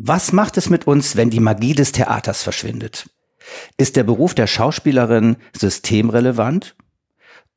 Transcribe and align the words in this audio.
Was 0.00 0.32
macht 0.32 0.56
es 0.56 0.70
mit 0.70 0.86
uns, 0.86 1.16
wenn 1.16 1.28
die 1.28 1.40
Magie 1.40 1.74
des 1.74 1.90
Theaters 1.90 2.44
verschwindet? 2.44 3.10
Ist 3.76 3.96
der 3.96 4.04
Beruf 4.04 4.32
der 4.32 4.46
Schauspielerin 4.46 5.36
systemrelevant? 5.58 6.76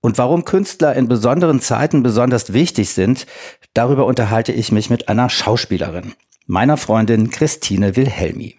Und 0.01 0.17
warum 0.17 0.43
Künstler 0.43 0.95
in 0.95 1.07
besonderen 1.07 1.61
Zeiten 1.61 2.01
besonders 2.01 2.51
wichtig 2.51 2.89
sind, 2.89 3.27
darüber 3.75 4.07
unterhalte 4.07 4.53
ich 4.53 4.71
mich 4.71 4.89
mit 4.89 5.07
einer 5.07 5.29
Schauspielerin, 5.29 6.13
meiner 6.47 6.77
Freundin 6.77 7.29
Christine 7.29 7.95
Wilhelmi. 7.95 8.57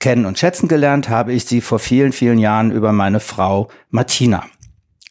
Kennen 0.00 0.24
und 0.24 0.38
schätzen 0.38 0.66
gelernt 0.66 1.10
habe 1.10 1.34
ich 1.34 1.44
sie 1.44 1.60
vor 1.60 1.78
vielen, 1.78 2.12
vielen 2.12 2.38
Jahren 2.38 2.72
über 2.72 2.92
meine 2.92 3.20
Frau 3.20 3.68
Martina. 3.90 4.46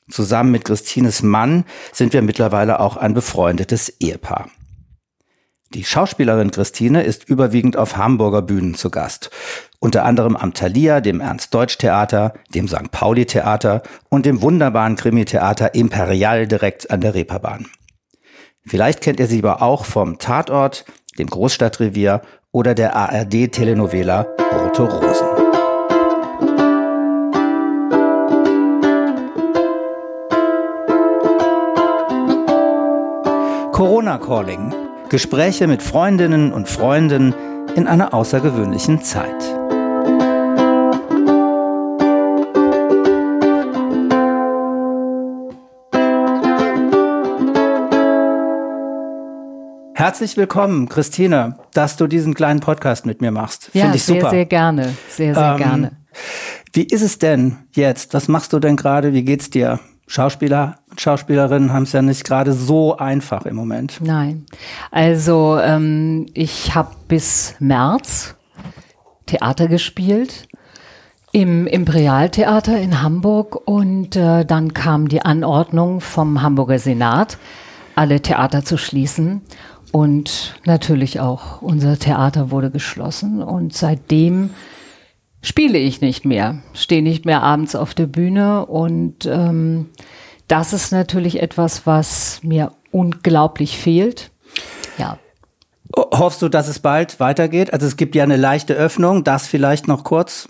Zusammen 0.10 0.52
mit 0.52 0.66
Christines 0.66 1.22
Mann 1.22 1.66
sind 1.92 2.14
wir 2.14 2.24
mittlerweile 2.24 2.80
auch 2.80 2.98
ein 2.98 3.14
befreundetes 3.14 3.90
Ehepaar. 4.00 4.50
Die 5.74 5.84
Schauspielerin 5.84 6.52
Christine 6.52 7.02
ist 7.02 7.28
überwiegend 7.28 7.78
auf 7.78 7.98
Hamburger 7.98 8.44
Bühnen 8.44 8.76
zu 8.76 8.92
Gast. 8.92 9.32
Unter 9.80 10.06
anderem 10.06 10.36
am 10.36 10.54
Thalia, 10.54 11.02
dem 11.02 11.20
Ernst-Deutsch-Theater, 11.20 12.34
dem 12.54 12.68
St. 12.68 12.92
Pauli-Theater 12.92 13.82
und 14.10 14.28
dem 14.28 14.44
wunderbaren 14.44 14.96
Krimi-Theater 14.96 15.74
Imperial 15.74 16.48
direkt 16.48 16.92
an 16.92 17.02
der 17.02 17.16
Reeperbahn. 17.16 17.66
Vielleicht 18.64 19.02
kennt 19.02 19.20
ihr 19.20 19.26
sie 19.26 19.40
aber 19.40 19.64
auch 19.64 19.86
vom 19.86 20.20
Tatort, 20.20 20.86
dem 21.18 21.28
Großstadtrevier 21.28 22.22
oder 22.52 22.76
der 22.76 22.96
ARD-Telenovela 22.96 24.28
Rote 24.54 24.84
Rosen. 24.84 25.28
Corona 33.72 34.20
Calling 34.20 34.72
Gespräche 35.14 35.68
mit 35.68 35.84
Freundinnen 35.84 36.52
und 36.52 36.68
Freunden 36.68 37.36
in 37.76 37.86
einer 37.86 38.16
außergewöhnlichen 38.16 39.04
Zeit. 39.04 39.44
Herzlich 49.94 50.36
willkommen, 50.36 50.90
Christine, 50.90 51.60
dass 51.76 51.96
du 51.96 52.08
diesen 52.08 52.34
kleinen 52.34 52.60
Podcast 52.60 53.06
mit 53.06 53.22
mir 53.22 53.30
machst. 53.30 53.70
Ja, 53.74 53.84
Finde 53.84 53.98
ich 53.98 54.06
super. 54.06 54.22
sehr, 54.22 54.30
sehr 54.32 54.46
gerne. 54.48 54.96
Sehr, 55.10 55.36
sehr 55.36 55.52
ähm, 55.52 55.58
gerne. 55.58 55.92
Wie 56.74 56.86
ist 56.86 57.04
es 57.04 57.20
denn 57.20 57.58
jetzt? 57.76 58.16
Was 58.16 58.28
machst 58.28 58.52
du 58.52 58.58
denn 58.58 58.78
gerade? 58.78 59.14
Wie 59.14 59.24
geht's 59.24 59.52
dir? 59.52 59.80
Schauspieler 60.08 60.80
und 60.90 61.02
Schauspielerinnen 61.02 61.72
haben 61.74 61.84
es 61.84 61.94
ja 61.94 62.02
nicht 62.02 62.24
gerade 62.24 62.54
so 62.54 62.98
einfach 62.98 63.46
im 63.46 63.56
Moment. 63.56 64.00
Nein. 64.02 64.46
Also 64.92 65.58
ähm, 65.60 66.28
ich 66.34 66.76
habe 66.76 66.92
bis 67.08 67.56
März 67.60 68.36
Theater 69.26 69.68
gespielt 69.68 70.48
im 71.32 71.66
Imperialtheater 71.66 72.80
in 72.80 73.02
Hamburg 73.02 73.68
und 73.68 74.16
äh, 74.16 74.46
dann 74.46 74.74
kam 74.76 75.08
die 75.08 75.24
Anordnung 75.24 76.00
vom 76.00 76.44
Hamburger 76.44 76.78
Senat, 76.78 77.40
alle 77.96 78.22
Theater 78.22 78.64
zu 78.64 78.78
schließen. 78.78 79.42
Und 79.92 80.60
natürlich 80.66 81.20
auch 81.20 81.62
unser 81.62 81.98
Theater 81.98 82.52
wurde 82.52 82.70
geschlossen 82.70 83.42
und 83.42 83.74
seitdem 83.74 84.52
spiele 85.44 85.78
ich 85.78 86.02
nicht 86.02 86.26
mehr, 86.26 86.64
stehe 86.74 87.04
nicht 87.04 87.26
mehr 87.26 87.44
abends 87.44 87.76
auf 87.76 87.94
der 87.94 88.08
Bühne 88.08 88.66
und 88.66 89.28
ähm, 89.28 89.90
das 90.48 90.74
ist 90.74 90.92
natürlich 90.92 91.42
etwas, 91.42 91.86
was 91.86 92.40
mir 92.42 92.72
unglaublich 92.92 93.78
fehlt. 93.78 94.32
Ja. 94.98 95.20
Hoffst 95.96 96.42
du, 96.42 96.50
dass 96.50 96.68
es 96.68 96.80
bald 96.80 97.20
weitergeht? 97.20 97.72
Also 97.74 97.86
es 97.86 97.98
gibt 97.98 98.16
ja 98.16 98.24
eine 98.24 98.38
leichte 98.38 98.74
Öffnung, 98.74 99.24
das 99.24 99.46
vielleicht 99.46 99.88
noch 99.88 100.04
kurz. 100.04 100.50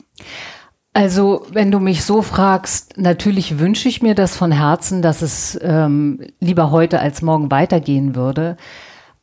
Also, 0.95 1.47
wenn 1.51 1.71
du 1.71 1.79
mich 1.79 2.03
so 2.03 2.21
fragst, 2.21 2.99
natürlich 2.99 3.57
wünsche 3.57 3.89
ich 3.89 4.03
mir 4.03 4.13
das 4.13 4.37
von 4.37 4.51
Herzen, 4.51 5.01
dass 5.01 5.23
es 5.23 5.59
ähm, 5.63 6.21
lieber 6.39 6.69
heute 6.69 6.99
als 6.99 7.23
morgen 7.23 7.49
weitergehen 7.49 8.15
würde. 8.15 8.57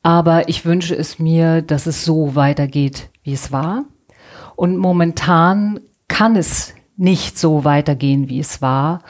Aber 0.03 0.49
ich 0.49 0.65
wünsche 0.65 0.97
es 0.97 1.21
mir, 1.21 1.63
dass 1.63 1.87
es 1.87 2.05
so 2.05 2.35
weitergeht, 2.35 3.11
wie 3.23 3.35
es 3.35 3.53
war. 3.53 3.85
Und 4.61 4.77
momentan 4.77 5.81
kann 6.07 6.37
es 6.37 6.75
nicht 6.99 7.39
so 7.39 7.65
weitergehen, 7.65 8.29
wie 8.29 8.41
es 8.41 8.61
war. 8.61 9.01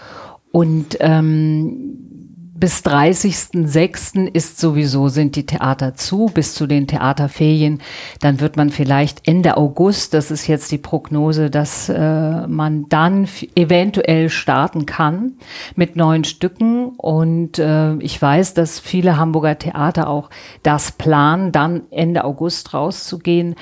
Und 0.53 0.97
ähm, 1.01 2.53
bis 2.55 2.85
30.06. 2.85 4.29
ist 4.33 4.61
sowieso, 4.61 5.09
sind 5.09 5.35
die 5.35 5.47
Theater 5.47 5.97
zu, 5.97 6.27
bis 6.33 6.55
zu 6.55 6.69
den 6.69 6.87
Theaterferien. 6.87 7.81
Dann 8.21 8.39
wird 8.39 8.57
man 8.57 8.71
vielleicht 8.71 9.27
Ende 9.27 9.57
August, 9.57 10.15
das 10.15 10.31
ist 10.31 10.47
jetzt 10.47 10.71
die 10.71 10.79
Prognose, 10.79 11.51
dass 11.51 11.89
äh, 11.89 12.47
man 12.47 12.89
dann 12.89 13.27
eventuell 13.57 14.29
starten 14.29 14.87
kann 14.87 15.33
mit 15.75 15.97
neuen 15.97 16.23
Stücken. 16.23 16.91
Und 16.91 17.59
äh, 17.59 17.97
ich 17.97 18.23
weiß, 18.23 18.55
dass 18.55 18.79
viele 18.79 19.17
Hamburger 19.17 19.59
Theater 19.59 20.09
auch 20.09 20.31
das 20.63 20.93
planen, 20.93 21.51
dann 21.51 21.91
Ende 21.91 22.23
August 22.23 22.73
rauszugehen. 22.73 23.57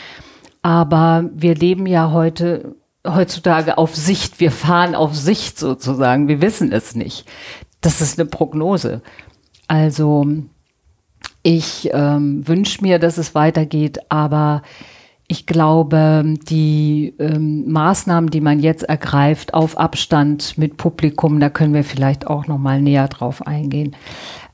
Aber 0.62 1.30
wir 1.34 1.54
leben 1.54 1.86
ja 1.86 2.10
heute 2.12 2.76
heutzutage 3.06 3.78
auf 3.78 3.94
Sicht. 3.94 4.40
Wir 4.40 4.50
fahren 4.50 4.94
auf 4.94 5.14
Sicht 5.14 5.58
sozusagen. 5.58 6.28
Wir 6.28 6.40
wissen 6.40 6.72
es 6.72 6.94
nicht. 6.94 7.26
Das 7.80 8.00
ist 8.00 8.18
eine 8.18 8.28
Prognose. 8.28 9.02
Also 9.66 10.26
ich 11.42 11.90
ähm, 11.92 12.46
wünsche 12.46 12.82
mir, 12.82 12.98
dass 12.98 13.18
es 13.18 13.34
weitergeht, 13.34 13.98
aber 14.08 14.62
ich 15.28 15.46
glaube, 15.46 16.24
die 16.48 17.14
ähm, 17.18 17.70
Maßnahmen, 17.70 18.30
die 18.30 18.40
man 18.40 18.60
jetzt 18.60 18.82
ergreift, 18.82 19.52
auf 19.52 19.78
Abstand 19.78 20.56
mit 20.56 20.78
Publikum, 20.78 21.38
da 21.38 21.50
können 21.50 21.74
wir 21.74 21.84
vielleicht 21.84 22.26
auch 22.26 22.46
noch 22.46 22.56
mal 22.56 22.80
näher 22.80 23.08
drauf 23.08 23.46
eingehen. 23.46 23.94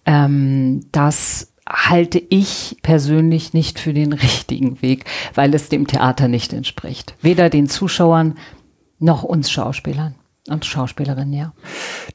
Ähm, 0.04 0.80
das 0.90 1.53
halte 1.68 2.22
ich 2.28 2.76
persönlich 2.82 3.54
nicht 3.54 3.78
für 3.78 3.92
den 3.92 4.12
richtigen 4.12 4.82
Weg, 4.82 5.04
weil 5.34 5.54
es 5.54 5.68
dem 5.68 5.86
Theater 5.86 6.28
nicht 6.28 6.52
entspricht. 6.52 7.14
Weder 7.22 7.50
den 7.50 7.68
Zuschauern 7.68 8.36
noch 8.98 9.22
uns 9.22 9.50
Schauspielern 9.50 10.14
und 10.48 10.64
Schauspielerinnen, 10.64 11.32
ja. 11.32 11.52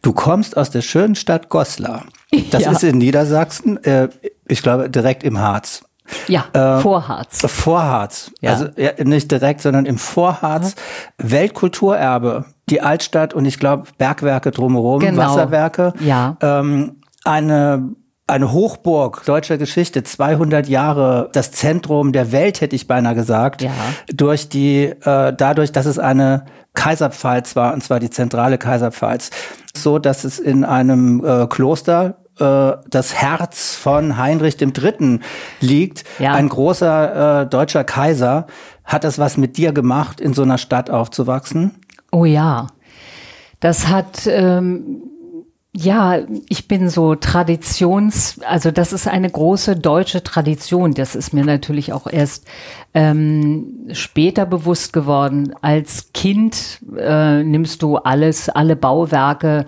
Du 0.02 0.14
kommst 0.14 0.56
aus 0.56 0.70
der 0.70 0.82
schönen 0.82 1.16
Stadt 1.16 1.50
Goslar. 1.50 2.06
Das 2.52 2.64
ja. 2.64 2.72
ist 2.72 2.84
in 2.84 3.00
Niedersachsen, 3.00 3.84
äh, 3.84 4.10
ich 4.48 4.62
glaube 4.62 4.90
direkt 4.90 5.24
im 5.24 5.40
Harz. 5.40 5.84
Ja, 6.28 6.46
äh, 6.54 6.82
Vorharz. 6.82 7.42
Vorharz. 7.46 8.32
Ja. 8.42 8.52
Also 8.52 8.68
ja, 8.78 8.92
nicht 9.04 9.32
direkt, 9.32 9.62
sondern 9.62 9.86
im 9.86 9.98
Vorharz. 9.98 10.76
Mhm. 11.18 11.32
Weltkulturerbe. 11.32 12.46
Die 12.70 12.82
Altstadt 12.82 13.34
und 13.34 13.46
ich 13.46 13.60
glaube 13.60 13.88
Bergwerke 13.98 14.52
drumherum, 14.52 15.00
genau. 15.00 15.24
Wasserwerke. 15.24 15.94
Ja. 16.00 16.38
Ähm, 16.42 16.98
eine 17.24 17.96
eine 18.30 18.52
Hochburg 18.52 19.24
deutscher 19.26 19.58
Geschichte, 19.58 20.04
200 20.04 20.68
Jahre, 20.68 21.30
das 21.34 21.52
Zentrum 21.52 22.12
der 22.12 22.32
Welt, 22.32 22.62
hätte 22.62 22.76
ich 22.76 22.88
beinahe 22.88 23.16
gesagt, 23.16 23.62
ja. 23.62 23.72
durch 24.08 24.50
die, 24.50 24.86
äh, 24.86 25.34
dadurch, 25.36 25.72
dass 25.72 25.86
es 25.86 26.00
eine 26.00 26.46
Kaiserpfalz 26.74 27.56
war, 27.56 27.74
und 27.74 27.84
zwar 27.84 28.00
die 28.00 28.10
zentrale 28.10 28.58
Kaiserpfalz, 28.58 29.32
so 29.76 30.00
dass 30.00 30.24
es 30.24 30.40
in 30.40 30.64
einem 30.64 31.24
äh, 31.26 31.48
Kloster 31.48 32.16
äh, 32.40 32.78
das 32.90 33.16
Herz 33.16 33.76
von 33.76 34.18
Heinrich 34.18 34.62
III. 34.62 35.20
liegt, 35.60 36.04
ja. 36.20 36.34
ein 36.34 36.50
großer 36.50 37.42
äh, 37.42 37.48
deutscher 37.48 37.84
Kaiser. 37.84 38.48
Hat 38.86 39.04
das 39.04 39.20
was 39.20 39.38
mit 39.38 39.58
dir 39.58 39.72
gemacht, 39.72 40.20
in 40.20 40.34
so 40.34 40.42
einer 40.42 40.58
Stadt 40.58 40.90
aufzuwachsen? 40.90 41.76
Oh 42.12 42.26
ja. 42.26 42.68
Das 43.60 43.88
hat 43.88 44.26
ähm, 44.26 45.02
ja, 45.72 46.20
ich 46.50 46.68
bin 46.68 46.90
so 46.90 47.14
Traditions, 47.14 48.40
also 48.44 48.72
das 48.72 48.92
ist 48.92 49.08
eine 49.08 49.30
große 49.30 49.76
deutsche 49.76 50.24
Tradition. 50.24 50.96
Das 50.96 51.16
ist 51.16 51.32
mir 51.32 51.46
natürlich 51.46 51.94
auch 51.94 52.08
erst 52.08 52.48
ähm, 52.96 53.88
später 53.92 54.48
bewusst 54.48 54.94
geworden. 54.94 55.54
Als 55.62 56.12
Kind 56.14 56.80
äh, 56.98 57.44
nimmst 57.44 57.84
du 57.84 57.98
alles, 57.98 58.50
alle 58.50 58.76
Bauwerke 58.76 59.68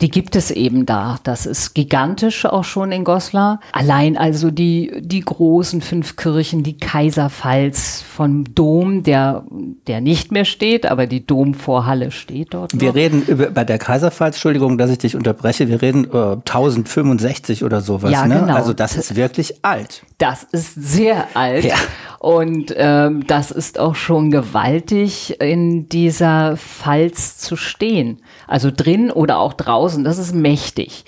die 0.00 0.10
gibt 0.10 0.36
es 0.36 0.50
eben 0.50 0.86
da. 0.86 1.18
Das 1.24 1.44
ist 1.44 1.74
gigantisch 1.74 2.44
auch 2.44 2.64
schon 2.64 2.92
in 2.92 3.02
Goslar. 3.02 3.60
Allein 3.72 4.16
also 4.16 4.50
die, 4.50 4.92
die 5.00 5.20
großen 5.20 5.80
fünf 5.80 6.16
Kirchen, 6.16 6.62
die 6.62 6.76
Kaiserpfalz 6.76 8.02
vom 8.02 8.54
Dom, 8.54 9.02
der, 9.02 9.44
der 9.88 10.00
nicht 10.00 10.30
mehr 10.30 10.44
steht, 10.44 10.86
aber 10.86 11.06
die 11.06 11.26
Domvorhalle 11.26 12.12
steht 12.12 12.54
dort. 12.54 12.74
Noch. 12.74 12.80
Wir 12.80 12.94
reden 12.94 13.22
über, 13.26 13.50
bei 13.50 13.64
der 13.64 13.78
Kaiserpfalz, 13.78 14.36
Entschuldigung, 14.36 14.78
dass 14.78 14.90
ich 14.90 14.98
dich 14.98 15.16
unterbreche, 15.16 15.68
wir 15.68 15.82
reden 15.82 16.04
äh, 16.04 16.36
1065 16.36 17.64
oder 17.64 17.80
sowas. 17.80 18.12
Ja, 18.12 18.26
ne? 18.26 18.40
genau. 18.40 18.54
Also 18.54 18.72
das 18.72 18.96
ist 18.96 19.16
wirklich 19.16 19.64
alt. 19.64 20.02
Das 20.18 20.44
ist 20.44 20.74
sehr 20.74 21.26
alt. 21.34 21.64
Ja. 21.64 21.74
Und 22.18 22.74
ähm, 22.76 23.26
das 23.26 23.50
ist 23.52 23.78
auch 23.78 23.94
schon 23.94 24.30
gewaltig, 24.30 25.40
in 25.40 25.88
dieser 25.88 26.56
Pfalz 26.56 27.38
zu 27.38 27.54
stehen. 27.56 28.22
Also 28.46 28.70
drin 28.74 29.10
oder 29.10 29.38
auch 29.38 29.52
draußen, 29.52 30.02
das 30.02 30.18
ist 30.18 30.34
mächtig. 30.34 31.04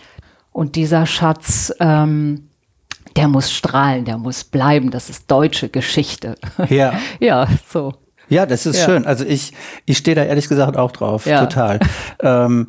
Und 0.53 0.77
dieser 0.77 1.07
Schatz 1.07 1.73
ähm, 1.81 2.49
der 3.17 3.29
muss 3.29 3.51
strahlen, 3.53 4.05
der 4.05 4.19
muss 4.19 4.45
bleiben, 4.45 4.91
das 4.91 5.11
ist 5.11 5.31
deutsche 5.31 5.69
Geschichte. 5.69 6.37
Ja. 6.69 6.95
ja, 7.19 7.49
so. 7.69 7.95
Ja, 8.29 8.47
das 8.47 8.67
ist 8.67 8.79
Ja. 8.79 8.85
schön. 8.85 9.05
Also 9.07 9.25
ich, 9.25 9.53
ich 9.87 9.99
stehe 9.99 10.15
da 10.15 10.23
ehrlich 10.23 10.49
gesagt 10.49 10.77
auch 10.77 10.93
drauf. 10.93 11.27
Ja. 11.27 11.45
Total. 11.45 11.81
ähm, 12.23 12.69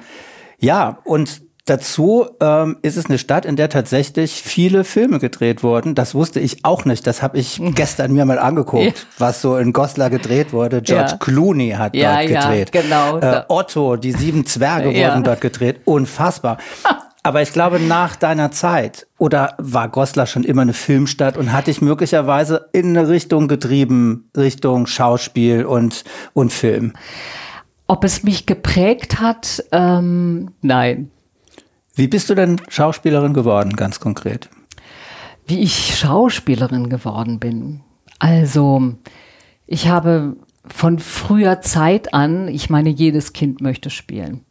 ja, 0.60 0.98
und 1.04 1.42
dazu 1.66 2.28
ähm, 2.40 2.78
ist 2.82 2.98
es 2.98 3.06
eine 3.06 3.18
Stadt, 3.18 3.46
in 3.46 3.56
der 3.56 3.70
tatsächlich 3.70 4.34
viele 4.42 4.84
Filme 4.84 5.20
gedreht 5.20 5.64
wurden. 5.64 5.96
Das 5.96 6.16
wusste 6.16 6.40
ich 6.40 6.66
auch 6.66 6.86
nicht. 6.86 7.06
Das 7.08 7.22
habe 7.22 7.38
ich 7.38 7.62
gestern 7.76 8.12
mir 8.14 8.26
mal 8.26 8.40
angeguckt, 8.40 8.84
Ja. 8.84 8.92
was 9.18 9.42
so 9.42 9.58
in 9.58 9.74
Goslar 9.74 10.10
gedreht 10.10 10.54
wurde. 10.54 10.82
George 10.82 11.12
Ja. 11.12 11.18
Clooney 11.18 11.72
hat 11.72 11.96
Ja, 11.96 12.18
dort 12.22 12.30
ja, 12.30 12.42
gedreht. 12.50 12.72
genau. 12.72 13.20
Äh, 13.20 13.44
Otto, 13.48 13.96
die 13.96 14.12
sieben 14.12 14.46
Zwerge 14.46 14.92
Ja. 14.92 15.10
wurden 15.10 15.24
dort 15.24 15.42
gedreht. 15.42 15.82
Unfassbar. 15.86 16.58
Aber 17.24 17.44
ich 17.44 17.54
glaube, 17.54 17.80
nach 17.80 18.16
deiner 18.16 18.50
Zeit, 18.50 19.06
oder 19.20 19.54
war 19.60 19.90
Goslar 19.90 20.26
schon 20.26 20.44
immer 20.44 20.64
eine 20.64 20.74
Filmstadt 20.74 21.38
und 21.38 21.54
hat 21.54 21.68
dich 21.68 21.80
möglicherweise 21.80 22.70
in 22.74 22.98
eine 22.98 23.10
Richtung 23.10 23.48
getrieben, 23.48 24.32
Richtung 24.36 24.88
Schauspiel 24.88 25.64
und, 25.66 26.04
und 26.34 26.52
Film? 26.52 26.94
Ob 27.86 28.04
es 28.04 28.24
mich 28.24 28.48
geprägt 28.48 29.20
hat? 29.20 29.64
Ähm, 29.72 30.50
nein. 30.64 31.12
Wie 31.96 32.08
bist 32.08 32.30
du 32.30 32.36
denn 32.36 32.62
Schauspielerin 32.70 33.34
geworden, 33.34 33.76
ganz 33.76 34.00
konkret? 34.00 34.50
Wie 35.46 35.60
ich 35.60 35.98
Schauspielerin 35.98 36.90
geworden 36.90 37.40
bin. 37.40 37.82
Also, 38.20 38.94
ich 39.68 39.88
habe 39.88 40.38
von 40.66 41.00
früher 41.00 41.62
Zeit 41.62 42.14
an, 42.14 42.48
ich 42.48 42.70
meine, 42.70 42.90
jedes 42.90 43.34
Kind 43.34 43.62
möchte 43.62 43.90
spielen. 43.90 44.46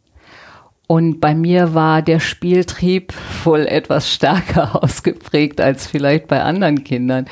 Und 0.87 1.21
bei 1.21 1.33
mir 1.33 1.73
war 1.73 2.01
der 2.01 2.19
Spieltrieb 2.19 3.13
wohl 3.45 3.61
etwas 3.61 4.13
stärker 4.13 4.75
ausgeprägt 4.83 5.61
als 5.61 5.87
vielleicht 5.87 6.27
bei 6.27 6.43
anderen 6.43 6.83
Kindern. 6.83 7.27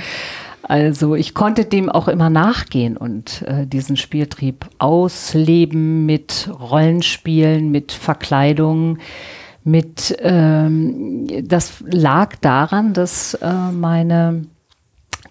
Also 0.62 1.16
ich 1.16 1.34
konnte 1.34 1.66
dem 1.66 1.90
auch 1.90 2.08
immer 2.08 2.30
nachgehen 2.30 2.96
und 2.96 3.42
äh, 3.42 3.66
diesen 3.66 3.98
Spieltrieb 3.98 4.70
ausleben 4.78 6.06
mit 6.06 6.50
Rollenspielen, 6.58 7.70
mit 7.72 7.92
Verkleidungen, 7.92 9.00
mit 9.64 10.18
ähm, 10.20 11.28
das 11.48 11.84
lag 11.86 12.36
daran, 12.38 12.94
dass 12.94 13.34
äh, 13.36 13.72
meine 13.72 14.46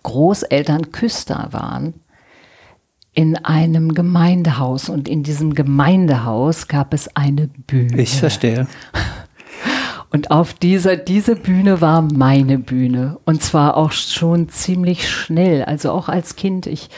Großeltern 0.03 0.93
Küster 0.93 1.49
waren 1.51 1.95
in 3.15 3.37
einem 3.37 3.95
Gemeindehaus 3.95 4.89
und 4.89 5.09
in 5.09 5.25
diesem 5.25 5.55
Gemeindehaus 5.55 6.69
gab 6.69 6.95
es 6.95 7.17
eine 7.17 7.49
Bühne. 7.49 8.01
Ich 8.01 8.17
verstehe. 8.17 8.67
Und 10.11 10.31
auf 10.31 10.55
dieser, 10.55 10.97
diese 10.97 11.37
Bühne 11.37 11.81
war 11.81 12.01
meine 12.01 12.59
Bühne. 12.59 13.19
Und 13.27 13.43
zwar 13.43 13.77
auch 13.77 13.93
schon 13.93 14.49
ziemlich 14.49 15.11
schnell. 15.11 15.65
Also 15.65 15.93
auch 15.93 16.09
als 16.09 16.37
Kind. 16.37 16.67
Ich 16.67 16.89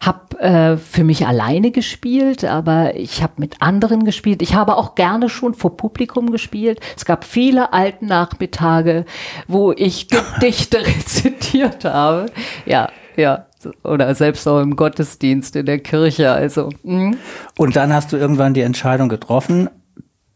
habe 0.00 0.38
äh, 0.40 0.76
für 0.76 1.02
mich 1.04 1.26
alleine 1.26 1.70
gespielt, 1.70 2.44
aber 2.44 2.94
ich 2.96 3.22
habe 3.22 3.34
mit 3.38 3.60
anderen 3.60 4.04
gespielt. 4.04 4.42
Ich 4.42 4.54
habe 4.54 4.76
auch 4.76 4.94
gerne 4.94 5.28
schon 5.28 5.54
vor 5.54 5.76
Publikum 5.76 6.30
gespielt. 6.30 6.80
Es 6.96 7.04
gab 7.04 7.24
viele 7.24 7.72
alten 7.72 8.06
Nachmittage, 8.06 9.04
wo 9.48 9.72
ich 9.72 10.08
Gedichte 10.08 10.78
rezitiert 10.86 11.84
habe. 11.84 12.26
Ja, 12.64 12.90
ja. 13.16 13.46
Oder 13.82 14.14
selbst 14.14 14.46
auch 14.46 14.60
im 14.60 14.76
Gottesdienst 14.76 15.56
in 15.56 15.66
der 15.66 15.80
Kirche. 15.80 16.30
Also, 16.30 16.68
mh. 16.84 17.16
Und 17.56 17.74
dann 17.74 17.92
hast 17.92 18.12
du 18.12 18.16
irgendwann 18.16 18.54
die 18.54 18.60
Entscheidung 18.60 19.08
getroffen, 19.08 19.68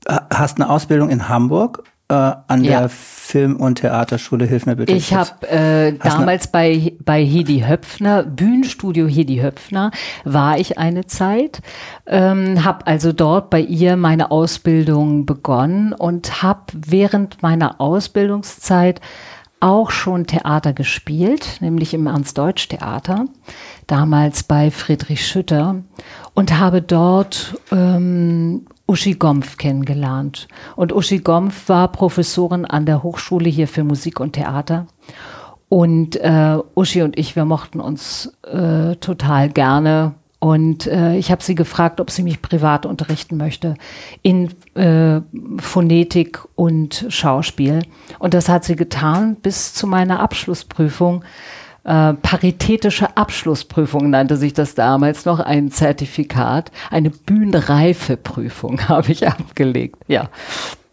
ha- 0.08 0.26
hast 0.34 0.56
eine 0.60 0.68
Ausbildung 0.68 1.08
in 1.08 1.28
Hamburg 1.28 1.84
äh, 2.12 2.52
an 2.52 2.64
Ja. 2.64 2.80
der 2.80 2.88
Film- 2.88 3.56
und 3.56 3.76
Theaterschule. 3.76 4.44
Hilf 4.44 4.66
mir 4.66 4.76
bitte. 4.76 4.92
Ich 4.92 5.14
habe 5.14 5.48
äh, 5.48 5.92
damals 5.94 6.48
bei, 6.48 6.92
bei 7.04 7.24
Hedi 7.24 7.60
Höpfner, 7.66 8.24
Bühnenstudio 8.24 9.06
Hedi 9.06 9.38
Höpfner, 9.38 9.90
war 10.24 10.58
ich 10.58 10.78
eine 10.78 11.06
Zeit, 11.06 11.62
ähm, 12.06 12.64
habe 12.64 12.86
also 12.86 13.12
dort 13.12 13.48
bei 13.48 13.60
ihr 13.60 13.96
meine 13.96 14.30
Ausbildung 14.30 15.24
begonnen 15.24 15.92
und 15.94 16.42
habe 16.42 16.60
während 16.74 17.42
meiner 17.42 17.80
Ausbildungszeit 17.80 19.00
auch 19.60 19.92
schon 19.92 20.26
Theater 20.26 20.72
gespielt, 20.72 21.58
nämlich 21.60 21.94
im 21.94 22.08
Ernst-Deutsch-Theater, 22.08 23.26
damals 23.86 24.42
bei 24.42 24.70
Friedrich 24.72 25.24
Schütter 25.26 25.76
und 26.34 26.58
habe 26.58 26.82
dort 26.82 27.56
ähm, 27.70 28.66
Uschi 28.92 29.14
Gompf 29.14 29.56
kennengelernt. 29.56 30.48
Und 30.76 30.92
Uschi 30.92 31.20
Gompf 31.20 31.70
war 31.70 31.88
Professorin 31.88 32.66
an 32.66 32.84
der 32.84 33.02
Hochschule 33.02 33.48
hier 33.48 33.66
für 33.66 33.84
Musik 33.84 34.20
und 34.20 34.34
Theater. 34.34 34.86
Und 35.70 36.16
äh, 36.16 36.58
Uschi 36.74 37.00
und 37.00 37.18
ich, 37.18 37.34
wir 37.34 37.46
mochten 37.46 37.80
uns 37.80 38.34
äh, 38.42 38.96
total 38.96 39.48
gerne. 39.48 40.12
Und 40.40 40.86
äh, 40.88 41.16
ich 41.16 41.30
habe 41.30 41.42
sie 41.42 41.54
gefragt, 41.54 42.02
ob 42.02 42.10
sie 42.10 42.22
mich 42.22 42.42
privat 42.42 42.84
unterrichten 42.84 43.38
möchte 43.38 43.76
in 44.20 44.50
äh, 44.74 45.22
Phonetik 45.58 46.40
und 46.54 47.06
Schauspiel. 47.08 47.84
Und 48.18 48.34
das 48.34 48.50
hat 48.50 48.64
sie 48.64 48.76
getan 48.76 49.36
bis 49.36 49.72
zu 49.72 49.86
meiner 49.86 50.20
Abschlussprüfung. 50.20 51.24
Äh, 51.84 52.14
paritätische 52.14 53.16
Abschlussprüfung 53.16 54.10
nannte 54.10 54.36
sich 54.36 54.52
das 54.52 54.76
damals 54.76 55.24
noch, 55.24 55.40
ein 55.40 55.72
Zertifikat, 55.72 56.70
eine 56.90 57.10
Bühnenreifeprüfung 57.10 58.80
habe 58.88 59.10
ich 59.10 59.26
abgelegt. 59.26 59.96
Ja, 60.06 60.28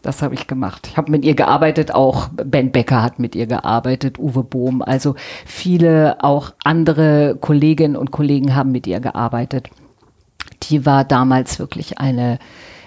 das 0.02 0.24
habe 0.24 0.34
ich 0.34 0.48
gemacht. 0.48 0.88
Ich 0.90 0.98
habe 0.98 1.12
mit 1.12 1.24
ihr 1.26 1.36
gearbeitet, 1.36 1.94
auch 1.94 2.30
Ben 2.30 2.72
Becker 2.72 3.04
hat 3.04 3.20
mit 3.20 3.36
ihr 3.36 3.46
gearbeitet, 3.46 4.18
Uwe 4.18 4.44
Bohm, 4.44 4.82
also 4.82 5.16
viele 5.46 6.24
auch 6.24 6.54
andere 6.64 7.38
Kolleginnen 7.40 7.96
und 7.96 8.10
Kollegen 8.10 8.56
haben 8.56 8.72
mit 8.72 8.88
ihr 8.88 9.00
gearbeitet. 9.00 9.70
Die 10.64 10.88
war 10.88 11.04
damals 11.04 11.60
wirklich 11.60 12.00
eine, 12.00 12.40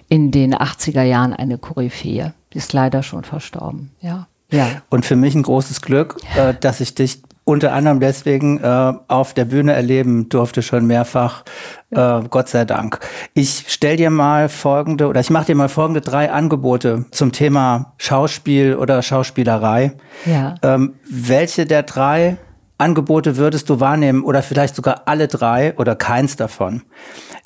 in 0.08 0.32
den 0.32 0.54
80er 0.54 1.02
Jahren 1.02 1.32
eine 1.34 1.58
Koryphäe. 1.58 2.34
Die 2.52 2.58
ist 2.58 2.72
leider 2.72 3.02
schon 3.04 3.22
verstorben, 3.22 3.92
ja. 4.00 4.26
Ja. 4.50 4.82
Und 4.90 5.06
für 5.06 5.16
mich 5.16 5.34
ein 5.34 5.42
großes 5.42 5.80
Glück, 5.80 6.16
äh, 6.36 6.52
dass 6.58 6.80
ich 6.80 6.94
dich 6.94 7.22
unter 7.44 7.72
anderem 7.72 7.98
deswegen 8.00 8.58
äh, 8.58 8.92
auf 9.08 9.34
der 9.34 9.44
Bühne 9.44 9.72
erleben 9.72 10.28
durfte, 10.28 10.62
schon 10.62 10.86
mehrfach. 10.86 11.44
Äh, 11.90 12.22
Gott 12.30 12.48
sei 12.48 12.64
Dank. 12.64 13.00
Ich 13.34 13.64
stell 13.68 13.96
dir 13.96 14.10
mal 14.10 14.48
folgende, 14.48 15.08
oder 15.08 15.20
ich 15.20 15.30
mache 15.30 15.46
dir 15.46 15.56
mal 15.56 15.68
folgende 15.68 16.00
drei 16.00 16.30
Angebote 16.30 17.06
zum 17.10 17.32
Thema 17.32 17.94
Schauspiel 17.98 18.76
oder 18.76 19.02
Schauspielerei. 19.02 19.92
Ja. 20.24 20.54
Ähm, 20.62 20.94
welche 21.08 21.66
der 21.66 21.82
drei 21.82 22.36
Angebote 22.78 23.36
würdest 23.36 23.68
du 23.70 23.80
wahrnehmen 23.80 24.22
oder 24.22 24.42
vielleicht 24.42 24.76
sogar 24.76 25.02
alle 25.06 25.28
drei 25.28 25.76
oder 25.76 25.96
keins 25.96 26.36
davon? 26.36 26.82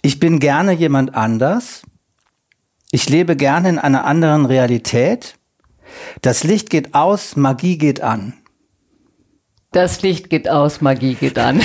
Ich 0.02 0.20
bin 0.20 0.38
gerne 0.40 0.72
jemand 0.72 1.14
anders. 1.14 1.82
Ich 2.90 3.08
lebe 3.08 3.34
gerne 3.34 3.70
in 3.70 3.78
einer 3.78 4.04
anderen 4.04 4.46
Realität. 4.46 5.36
Das 6.22 6.44
Licht 6.44 6.70
geht 6.70 6.94
aus, 6.94 7.36
Magie 7.36 7.78
geht 7.78 8.02
an. 8.02 8.34
Das 9.76 10.00
Licht 10.00 10.30
geht 10.30 10.48
aus, 10.48 10.80
Magie 10.80 11.12
geht 11.12 11.38
an. 11.38 11.60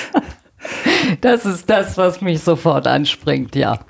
das 1.20 1.44
ist 1.44 1.68
das, 1.68 1.98
was 1.98 2.22
mich 2.22 2.40
sofort 2.40 2.86
anspringt, 2.86 3.54
ja. 3.54 3.80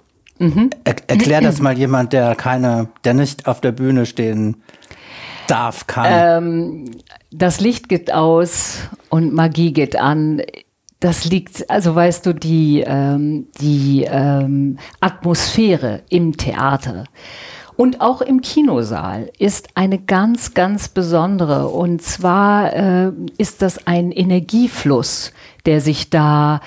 Er 0.40 0.96
erklär 1.06 1.40
das 1.40 1.60
mal 1.60 1.78
jemand, 1.78 2.12
der 2.12 2.34
keine, 2.34 2.88
der 3.04 3.14
nicht 3.14 3.46
auf 3.46 3.60
der 3.60 3.70
Bühne 3.70 4.06
stehen 4.06 4.56
darf, 5.46 5.86
kann. 5.86 6.06
Ähm, 6.10 6.90
das 7.30 7.60
Licht 7.60 7.88
geht 7.88 8.12
aus 8.12 8.80
und 9.08 9.32
Magie 9.32 9.72
geht 9.72 9.94
an. 9.94 10.42
Das 10.98 11.24
liegt, 11.26 11.70
also 11.70 11.94
weißt 11.94 12.26
du, 12.26 12.32
die, 12.32 12.82
ähm, 12.84 13.46
die 13.60 14.04
ähm, 14.10 14.78
Atmosphäre 14.98 16.02
im 16.10 16.36
Theater 16.36 17.04
und 17.76 18.00
auch 18.00 18.22
im 18.22 18.40
Kinosaal 18.40 19.30
ist 19.38 19.68
eine 19.74 19.98
ganz, 19.98 20.54
ganz 20.54 20.88
besondere. 20.88 21.68
Und 21.68 22.00
zwar 22.02 22.72
äh, 22.72 23.12
ist 23.36 23.60
das 23.60 23.86
ein 23.86 24.12
Energiefluss, 24.12 25.32
der 25.66 25.80
sich 25.80 26.08
da 26.08 26.60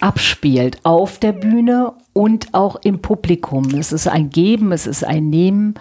abspielt 0.00 0.78
auf 0.82 1.18
der 1.18 1.32
Bühne 1.32 1.92
und 2.12 2.52
auch 2.52 2.76
im 2.76 3.00
Publikum. 3.00 3.70
Es 3.74 3.92
ist 3.92 4.08
ein 4.08 4.30
Geben, 4.30 4.72
es 4.72 4.86
ist 4.86 5.04
ein 5.04 5.30
Nehmen. 5.30 5.74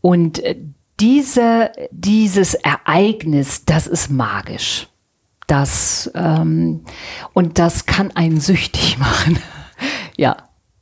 Und 0.00 0.38
äh, 0.40 0.56
diese, 1.00 1.72
dieses 1.90 2.54
Ereignis, 2.54 3.64
das 3.64 3.88
ist 3.88 4.10
magisch. 4.10 4.88
Das, 5.48 6.10
ähm, 6.14 6.84
und 7.32 7.58
das 7.58 7.86
kann 7.86 8.12
einen 8.12 8.40
süchtig 8.40 8.98
machen. 9.00 9.38
ja. 10.16 10.36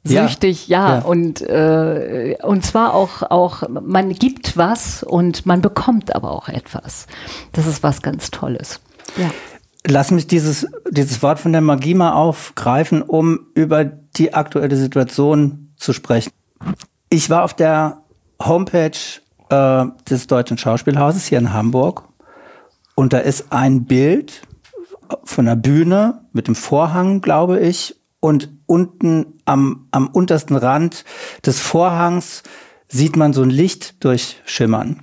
Süchtig, 0.04 0.68
ja, 0.68 0.98
Ja. 0.98 0.98
und 1.02 1.42
äh, 1.42 2.36
und 2.42 2.64
zwar 2.64 2.94
auch 2.94 3.22
auch 3.30 3.68
man 3.68 4.12
gibt 4.14 4.56
was 4.56 5.02
und 5.02 5.44
man 5.44 5.60
bekommt 5.60 6.14
aber 6.14 6.30
auch 6.30 6.48
etwas. 6.48 7.06
Das 7.52 7.66
ist 7.66 7.82
was 7.82 8.00
ganz 8.00 8.30
Tolles. 8.30 8.80
Ja. 9.16 9.30
Lass 9.86 10.10
mich 10.10 10.26
dieses, 10.26 10.66
dieses 10.90 11.22
Wort 11.22 11.38
von 11.38 11.52
der 11.52 11.60
Magie 11.62 11.94
mal 11.94 12.12
aufgreifen, 12.12 13.02
um 13.02 13.46
über 13.54 13.84
die 13.84 14.34
aktuelle 14.34 14.76
Situation 14.76 15.72
zu 15.76 15.92
sprechen. 15.92 16.30
Ich 17.08 17.30
war 17.30 17.44
auf 17.44 17.54
der 17.54 18.02
Homepage 18.42 18.90
äh, 19.48 19.84
des 20.08 20.26
Deutschen 20.26 20.58
Schauspielhauses 20.58 21.26
hier 21.26 21.38
in 21.38 21.52
Hamburg 21.52 22.04
Und 22.94 23.12
da 23.12 23.18
ist 23.18 23.52
ein 23.52 23.84
Bild 23.84 24.42
von 25.24 25.46
der 25.46 25.56
Bühne 25.56 26.20
mit 26.32 26.46
dem 26.46 26.54
Vorhang, 26.54 27.20
glaube 27.20 27.58
ich, 27.60 27.99
und 28.20 28.50
unten 28.66 29.40
am, 29.44 29.88
am 29.90 30.08
untersten 30.08 30.56
Rand 30.56 31.04
des 31.44 31.58
Vorhangs 31.58 32.42
sieht 32.88 33.16
man 33.16 33.32
so 33.32 33.42
ein 33.42 33.50
Licht 33.50 34.04
durchschimmern. 34.04 35.02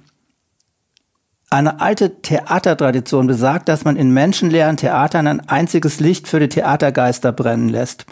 Eine 1.50 1.80
alte 1.80 2.22
Theatertradition 2.22 3.26
besagt, 3.26 3.70
dass 3.70 3.86
man 3.86 3.96
in 3.96 4.12
menschenleeren 4.12 4.76
Theatern 4.76 5.28
ein 5.28 5.48
einziges 5.48 6.02
Licht 6.02 6.28
für 6.28 6.42
die 6.42 6.50
Theatergeister 6.50 7.32
brennen 7.32 7.70
lässt. 7.70 8.06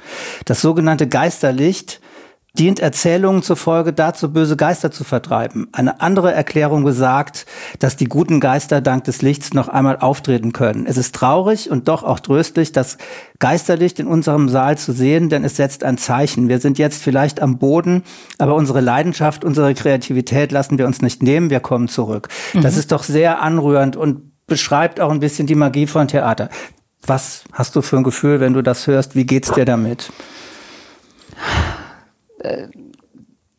Das 0.45 0.61
sogenannte 0.61 1.09
Geisterlicht 1.09 1.99
dient 2.57 2.79
Erzählungen 2.79 3.43
zufolge 3.43 3.93
dazu, 3.93 4.31
böse 4.31 4.55
Geister 4.55 4.91
zu 4.91 5.03
vertreiben. 5.03 5.67
Eine 5.71 6.01
andere 6.01 6.33
Erklärung 6.33 6.83
besagt, 6.83 7.45
dass 7.79 7.97
die 7.97 8.05
guten 8.05 8.39
Geister 8.39 8.81
dank 8.81 9.03
des 9.03 9.21
Lichts 9.21 9.53
noch 9.53 9.67
einmal 9.67 9.97
auftreten 9.97 10.53
können. 10.53 10.85
Es 10.87 10.97
ist 10.97 11.13
traurig 11.13 11.69
und 11.69 11.87
doch 11.87 12.03
auch 12.03 12.19
tröstlich, 12.19 12.71
das 12.71 12.97
Geisterlicht 13.39 13.99
in 13.99 14.07
unserem 14.07 14.49
Saal 14.49 14.77
zu 14.77 14.93
sehen, 14.93 15.29
denn 15.29 15.43
es 15.43 15.57
setzt 15.57 15.83
ein 15.83 15.97
Zeichen. 15.97 16.47
Wir 16.47 16.59
sind 16.59 16.77
jetzt 16.77 17.03
vielleicht 17.03 17.41
am 17.41 17.57
Boden, 17.57 18.03
aber 18.37 18.55
unsere 18.55 18.81
Leidenschaft, 18.81 19.43
unsere 19.43 19.73
Kreativität 19.73 20.51
lassen 20.51 20.77
wir 20.77 20.87
uns 20.87 21.01
nicht 21.01 21.21
nehmen, 21.21 21.49
wir 21.49 21.59
kommen 21.59 21.87
zurück. 21.87 22.29
Mhm. 22.53 22.61
Das 22.61 22.77
ist 22.77 22.91
doch 22.91 23.03
sehr 23.03 23.41
anrührend 23.41 23.95
und 23.95 24.31
beschreibt 24.47 24.99
auch 24.99 25.11
ein 25.11 25.19
bisschen 25.19 25.47
die 25.47 25.55
Magie 25.55 25.87
von 25.87 26.07
Theater. 26.07 26.49
Was 27.05 27.43
hast 27.51 27.75
du 27.75 27.81
für 27.81 27.97
ein 27.97 28.03
Gefühl, 28.03 28.39
wenn 28.39 28.53
du 28.53 28.61
das 28.61 28.87
hörst? 28.87 29.15
Wie 29.15 29.25
geht's 29.25 29.51
dir 29.51 29.65
damit? 29.65 30.11
Äh, 32.39 32.67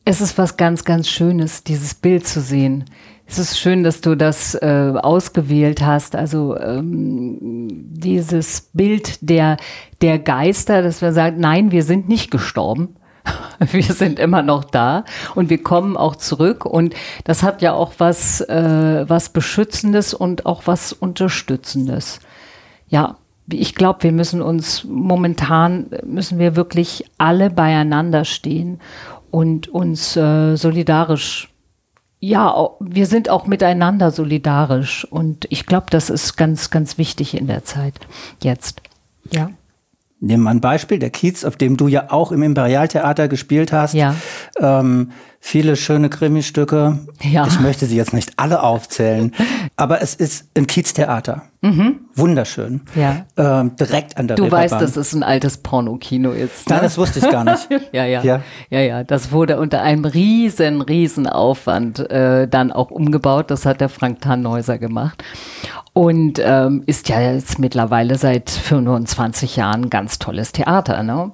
es 0.04 0.20
ist 0.20 0.38
was 0.38 0.56
ganz, 0.56 0.84
ganz 0.84 1.08
Schönes, 1.08 1.64
dieses 1.64 1.94
Bild 1.94 2.26
zu 2.26 2.40
sehen. 2.40 2.84
Es 3.26 3.40
ist 3.40 3.58
schön, 3.58 3.82
dass 3.82 4.00
du 4.00 4.14
das 4.14 4.54
äh, 4.54 4.92
ausgewählt 4.96 5.82
hast. 5.82 6.14
Also 6.14 6.56
ähm, 6.56 7.68
dieses 7.92 8.70
Bild 8.72 9.18
der, 9.20 9.56
der 10.00 10.20
Geister, 10.20 10.80
dass 10.82 11.02
wir 11.02 11.12
sagen, 11.12 11.40
nein, 11.40 11.72
wir 11.72 11.82
sind 11.82 12.08
nicht 12.08 12.30
gestorben. 12.30 12.96
Wir 13.72 13.82
sind 13.82 14.20
immer 14.20 14.42
noch 14.42 14.62
da 14.62 15.04
und 15.34 15.50
wir 15.50 15.60
kommen 15.60 15.96
auch 15.96 16.14
zurück. 16.14 16.64
Und 16.64 16.94
das 17.24 17.42
hat 17.42 17.60
ja 17.60 17.72
auch 17.72 17.94
was, 17.98 18.40
äh, 18.42 19.04
was 19.08 19.30
Beschützendes 19.30 20.14
und 20.14 20.46
auch 20.46 20.62
was 20.66 20.92
Unterstützendes. 20.92 22.20
Ja, 22.86 23.16
ich 23.48 23.74
glaube, 23.74 24.02
wir 24.02 24.12
müssen 24.12 24.42
uns 24.42 24.84
momentan, 24.84 25.86
müssen 26.04 26.38
wir 26.38 26.56
wirklich 26.56 27.04
alle 27.18 27.50
beieinander 27.50 28.24
stehen 28.24 28.80
und 29.30 29.68
uns 29.68 30.16
äh, 30.16 30.56
solidarisch, 30.56 31.48
ja, 32.18 32.70
wir 32.80 33.06
sind 33.06 33.28
auch 33.28 33.46
miteinander 33.46 34.10
solidarisch. 34.10 35.04
Und 35.04 35.46
ich 35.50 35.66
glaube, 35.66 35.86
das 35.90 36.10
ist 36.10 36.36
ganz, 36.36 36.70
ganz 36.70 36.98
wichtig 36.98 37.36
in 37.36 37.46
der 37.46 37.64
Zeit 37.64 37.94
jetzt. 38.42 38.82
Ja. 39.30 39.50
Nehmen 40.18 40.44
wir 40.44 40.50
ein 40.50 40.60
Beispiel, 40.60 40.98
der 40.98 41.10
Kiez, 41.10 41.44
auf 41.44 41.56
dem 41.56 41.76
du 41.76 41.88
ja 41.88 42.10
auch 42.10 42.32
im 42.32 42.42
Imperialtheater 42.42 43.28
gespielt 43.28 43.72
hast. 43.72 43.92
Ja. 43.92 44.14
Ähm, 44.58 45.12
viele 45.46 45.76
schöne 45.76 46.10
Krimi-Stücke. 46.10 46.98
Ja. 47.22 47.46
Ich 47.46 47.60
möchte 47.60 47.86
sie 47.86 47.96
jetzt 47.96 48.12
nicht 48.12 48.32
alle 48.36 48.64
aufzählen, 48.64 49.32
aber 49.76 50.02
es 50.02 50.16
ist 50.16 50.48
ein 50.56 50.66
Kieztheater. 50.66 51.42
Mhm. 51.60 52.00
Wunderschön. 52.16 52.80
Ja. 52.96 53.26
Ähm, 53.36 53.76
direkt 53.76 54.18
an 54.18 54.26
der 54.26 54.36
Du 54.36 54.44
Reeperbahn. 54.44 54.64
weißt, 54.64 54.82
dass 54.82 54.96
es 54.96 55.14
ein 55.14 55.22
altes 55.22 55.58
Pornokino 55.58 56.32
ist. 56.32 56.68
Ne? 56.68 56.74
Nein, 56.74 56.82
das 56.82 56.98
wusste 56.98 57.20
ich 57.20 57.30
gar 57.30 57.44
nicht. 57.44 57.68
ja, 57.92 58.04
ja, 58.04 58.22
ja, 58.22 58.42
ja, 58.70 58.80
ja. 58.80 59.04
Das 59.04 59.30
wurde 59.30 59.60
unter 59.60 59.82
einem 59.82 60.04
riesen, 60.04 60.80
riesen 60.82 61.28
Aufwand 61.28 62.00
äh, 62.10 62.48
dann 62.48 62.72
auch 62.72 62.90
umgebaut. 62.90 63.50
Das 63.52 63.66
hat 63.66 63.80
der 63.80 63.88
Frank 63.88 64.22
Tannhäuser 64.22 64.78
gemacht 64.78 65.22
und 65.92 66.40
ähm, 66.44 66.82
ist 66.86 67.08
ja 67.08 67.20
jetzt 67.20 67.58
mittlerweile 67.58 68.18
seit 68.18 68.50
25 68.50 69.56
Jahren 69.56 69.84
ein 69.84 69.90
ganz 69.90 70.18
tolles 70.18 70.52
Theater. 70.52 71.02
Ne? 71.04 71.30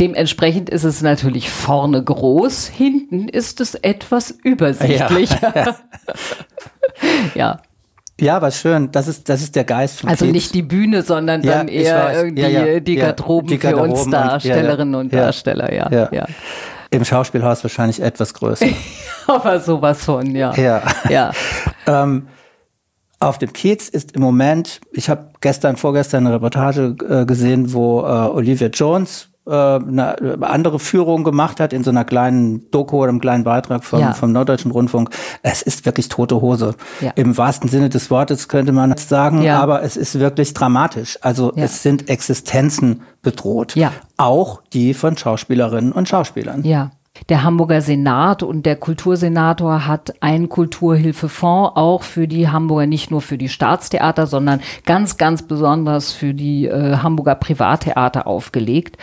Dementsprechend 0.00 0.70
ist 0.70 0.84
es 0.84 1.02
natürlich 1.02 1.50
vorne 1.50 2.02
groß, 2.02 2.66
hinten 2.68 3.28
ist 3.28 3.60
es 3.60 3.74
etwas 3.74 4.30
übersichtlich. 4.30 5.30
Ja. 5.42 5.74
ja. 7.34 7.60
Ja, 8.20 8.36
aber 8.36 8.50
schön. 8.50 8.92
Das 8.92 9.08
ist, 9.08 9.28
das 9.30 9.40
ist 9.40 9.56
der 9.56 9.64
Geist 9.64 10.00
von 10.00 10.10
Also 10.10 10.26
Kiez. 10.26 10.34
nicht 10.34 10.54
die 10.54 10.62
Bühne, 10.62 11.02
sondern 11.02 11.42
ja, 11.42 11.52
dann 11.54 11.68
eher 11.68 12.24
die, 12.24 12.84
die, 12.84 12.96
Garderoben 12.96 13.48
die 13.48 13.58
Garderoben 13.58 13.96
für 13.96 14.02
uns 14.02 14.10
Darstellerinnen 14.10 14.94
und, 14.94 15.04
und 15.06 15.14
Darsteller, 15.14 15.72
ja. 15.72 16.10
ja. 16.12 16.26
Im 16.90 17.04
Schauspielhaus 17.04 17.64
wahrscheinlich 17.64 18.02
etwas 18.02 18.34
größer. 18.34 18.66
aber 19.26 19.60
sowas 19.60 20.04
von, 20.04 20.34
ja. 20.34 20.52
Ja. 20.54 20.82
ja. 21.08 21.30
ähm, 21.86 22.26
auf 23.18 23.38
dem 23.38 23.52
Kiez 23.54 23.88
ist 23.88 24.12
im 24.12 24.22
Moment, 24.22 24.80
ich 24.92 25.08
habe 25.08 25.30
gestern, 25.40 25.76
vorgestern 25.76 26.26
eine 26.26 26.34
Reportage 26.34 26.96
äh, 27.08 27.24
gesehen, 27.24 27.72
wo 27.72 28.00
äh, 28.00 28.04
Olivia 28.04 28.68
Jones 28.68 29.29
eine 29.46 30.38
andere 30.42 30.78
Führung 30.78 31.24
gemacht 31.24 31.60
hat 31.60 31.72
in 31.72 31.82
so 31.82 31.90
einer 31.90 32.04
kleinen 32.04 32.70
Doku 32.70 32.98
oder 32.98 33.08
einem 33.08 33.20
kleinen 33.20 33.44
Beitrag 33.44 33.84
vom, 33.84 34.00
ja. 34.00 34.12
vom 34.12 34.32
Norddeutschen 34.32 34.70
Rundfunk. 34.70 35.10
Es 35.42 35.62
ist 35.62 35.86
wirklich 35.86 36.08
tote 36.08 36.40
Hose. 36.40 36.74
Ja. 37.00 37.12
Im 37.16 37.36
wahrsten 37.36 37.68
Sinne 37.68 37.88
des 37.88 38.10
Wortes 38.10 38.48
könnte 38.48 38.72
man 38.72 38.90
das 38.90 39.08
sagen, 39.08 39.42
ja. 39.42 39.60
aber 39.60 39.82
es 39.82 39.96
ist 39.96 40.20
wirklich 40.20 40.54
dramatisch. 40.54 41.18
Also 41.22 41.52
es 41.56 41.82
sind 41.82 42.08
Existenzen 42.08 43.02
bedroht. 43.22 43.76
Auch 44.16 44.62
die 44.72 44.94
von 44.94 45.16
Schauspielerinnen 45.16 45.92
und 45.92 46.08
Schauspielern. 46.08 46.64
Ja. 46.64 46.90
Der 47.28 47.42
Hamburger 47.42 47.80
Senat 47.80 48.42
und 48.42 48.66
der 48.66 48.76
Kultursenator 48.76 49.86
hat 49.86 50.22
einen 50.22 50.48
Kulturhilfefonds 50.48 51.72
auch 51.74 52.02
für 52.02 52.28
die 52.28 52.48
Hamburger, 52.48 52.86
nicht 52.86 53.10
nur 53.10 53.20
für 53.20 53.36
die 53.36 53.48
Staatstheater, 53.48 54.26
sondern 54.26 54.60
ganz, 54.86 55.16
ganz 55.16 55.42
besonders 55.42 56.12
für 56.12 56.34
die 56.34 56.66
äh, 56.66 56.98
Hamburger 56.98 57.34
Privattheater 57.34 58.26
aufgelegt. 58.26 58.96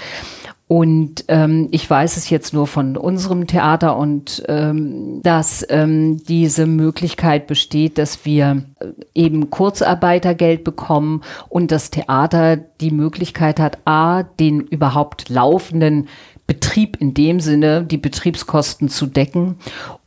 Und 0.69 1.23
ähm, 1.29 1.69
ich 1.71 1.89
weiß 1.89 2.17
es 2.17 2.29
jetzt 2.29 2.53
nur 2.53 2.67
von 2.67 2.97
unserem 2.97 3.47
Theater 3.47 3.95
und 3.95 4.43
ähm, 4.49 5.21
dass 5.23 5.65
ähm, 5.69 6.21
diese 6.25 6.65
Möglichkeit 6.65 7.47
besteht, 7.47 7.97
dass 7.97 8.25
wir 8.25 8.63
äh, 8.81 8.87
eben 9.13 9.49
Kurzarbeitergeld 9.49 10.65
bekommen 10.65 11.21
und 11.47 11.71
das 11.71 11.89
Theater 11.89 12.57
die 12.57 12.91
Möglichkeit 12.91 13.61
hat, 13.61 13.77
a, 13.85 14.23
den 14.23 14.59
überhaupt 14.59 15.29
laufenden 15.29 16.09
Betrieb 16.47 16.97
in 17.01 17.13
dem 17.13 17.41
Sinne, 17.41 17.83
die 17.83 17.97
Betriebskosten 17.97 18.87
zu 18.87 19.05
decken 19.05 19.57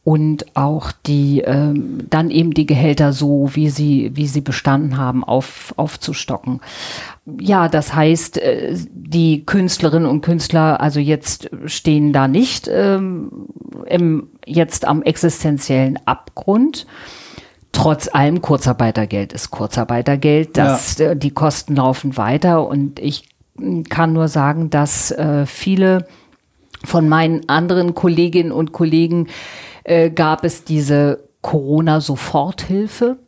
und 0.03 0.57
auch 0.57 0.91
die 0.91 1.43
ähm, 1.43 2.07
dann 2.09 2.31
eben 2.31 2.55
die 2.55 2.65
Gehälter 2.65 3.13
so, 3.13 3.51
wie 3.53 3.69
sie, 3.69 4.13
wie 4.15 4.27
sie 4.27 4.41
bestanden 4.41 4.97
haben, 4.97 5.23
auf, 5.23 5.75
aufzustocken. 5.77 6.61
Ja, 7.39 7.69
das 7.69 7.95
heißt, 7.95 8.39
äh, 8.39 8.75
die 8.91 9.45
Künstlerinnen 9.45 10.09
und 10.09 10.23
Künstler, 10.23 10.81
also 10.81 10.99
jetzt 10.99 11.51
stehen 11.67 12.15
da 12.15 12.27
nicht 12.27 12.69
ähm, 12.73 13.31
im, 13.87 14.29
jetzt 14.47 14.87
am 14.87 15.03
existenziellen 15.03 15.99
Abgrund. 16.07 16.87
Trotz 17.73 18.09
allem 18.13 18.41
Kurzarbeitergeld 18.41 19.35
ist 19.35 19.51
Kurzarbeitergeld, 19.51 20.57
dass 20.57 20.97
ja. 20.97 21.11
Äh, 21.11 21.17
die 21.17 21.33
Kosten 21.33 21.77
laufen 21.77 22.17
weiter 22.17 22.67
und 22.67 22.99
ich 22.99 23.29
kann 23.91 24.15
nur 24.15 24.29
sagen, 24.29 24.71
dass 24.71 25.11
äh, 25.11 25.45
viele 25.45 26.07
von 26.85 27.09
meinen 27.09 27.49
anderen 27.49 27.95
Kolleginnen 27.95 28.53
und 28.53 28.73
Kollegen 28.73 29.29
äh, 29.85 30.11
gab 30.11 30.45
es 30.45 30.65
diese 30.65 31.29
Corona-Soforthilfe 31.43 33.19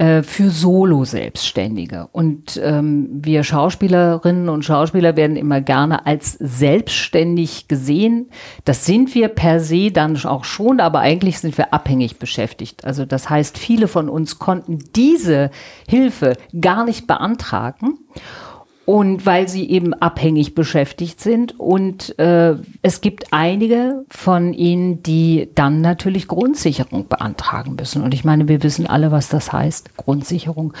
äh, 0.00 0.22
für 0.22 0.48
Solo-Selbstständige. 0.48 2.08
Und 2.12 2.58
ähm, 2.62 3.08
wir 3.12 3.44
Schauspielerinnen 3.44 4.48
und 4.48 4.64
Schauspieler 4.64 5.14
werden 5.14 5.36
immer 5.36 5.60
gerne 5.60 6.06
als 6.06 6.32
selbstständig 6.40 7.68
gesehen. 7.68 8.30
Das 8.64 8.86
sind 8.86 9.14
wir 9.14 9.28
per 9.28 9.60
se 9.60 9.90
dann 9.90 10.16
auch 10.24 10.44
schon, 10.44 10.80
aber 10.80 11.00
eigentlich 11.00 11.38
sind 11.38 11.58
wir 11.58 11.74
abhängig 11.74 12.18
beschäftigt. 12.18 12.84
Also 12.84 13.04
das 13.04 13.28
heißt, 13.28 13.58
viele 13.58 13.88
von 13.88 14.08
uns 14.08 14.38
konnten 14.38 14.78
diese 14.96 15.50
Hilfe 15.86 16.32
gar 16.58 16.84
nicht 16.84 17.06
beantragen 17.06 17.98
und 18.86 19.24
weil 19.26 19.48
sie 19.48 19.70
eben 19.70 19.94
abhängig 19.94 20.54
beschäftigt 20.54 21.20
sind. 21.20 21.58
Und 21.60 22.18
äh, 22.18 22.56
es 22.82 23.00
gibt 23.00 23.32
einige 23.32 24.04
von 24.08 24.52
ihnen, 24.52 25.02
die 25.02 25.48
dann 25.54 25.80
natürlich 25.80 26.26
Grundsicherung 26.26 27.06
beantragen 27.06 27.76
müssen. 27.76 28.02
Und 28.02 28.14
ich 28.14 28.24
meine, 28.24 28.48
wir 28.48 28.62
wissen 28.62 28.86
alle, 28.86 29.12
was 29.12 29.28
das 29.28 29.52
heißt, 29.52 29.96
Grundsicherung. 29.96 30.72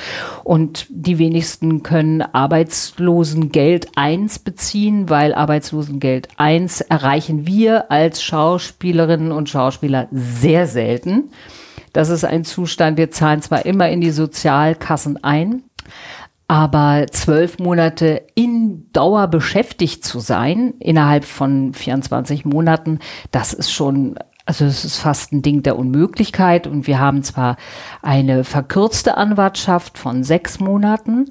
Und 0.42 0.86
die 0.88 1.18
wenigsten 1.18 1.82
können 1.82 2.22
Arbeitslosengeld 2.22 3.88
1 3.94 4.40
beziehen, 4.40 5.08
weil 5.08 5.34
Arbeitslosengeld 5.34 6.28
1 6.36 6.80
erreichen 6.80 7.46
wir 7.46 7.92
als 7.92 8.22
Schauspielerinnen 8.22 9.30
und 9.30 9.48
Schauspieler 9.48 10.08
sehr 10.10 10.66
selten. 10.66 11.30
Das 11.92 12.08
ist 12.08 12.24
ein 12.24 12.44
Zustand, 12.44 12.98
wir 12.98 13.10
zahlen 13.10 13.42
zwar 13.42 13.66
immer 13.66 13.88
in 13.88 14.00
die 14.00 14.10
Sozialkassen 14.10 15.22
ein, 15.22 15.64
aber 16.50 17.06
zwölf 17.12 17.60
Monate 17.60 18.22
in 18.34 18.90
Dauer 18.92 19.28
beschäftigt 19.28 20.04
zu 20.04 20.18
sein, 20.18 20.74
innerhalb 20.80 21.24
von 21.24 21.72
24 21.72 22.44
Monaten, 22.44 22.98
das 23.30 23.52
ist 23.52 23.70
schon 23.70 24.16
Also 24.46 24.64
es 24.64 24.84
ist 24.84 24.98
fast 24.98 25.32
ein 25.32 25.42
Ding 25.42 25.62
der 25.62 25.78
Unmöglichkeit 25.78 26.66
und 26.66 26.88
wir 26.88 26.98
haben 26.98 27.22
zwar 27.22 27.56
eine 28.02 28.42
verkürzte 28.42 29.16
Anwartschaft 29.16 29.96
von 29.96 30.24
sechs 30.24 30.58
Monaten, 30.58 31.26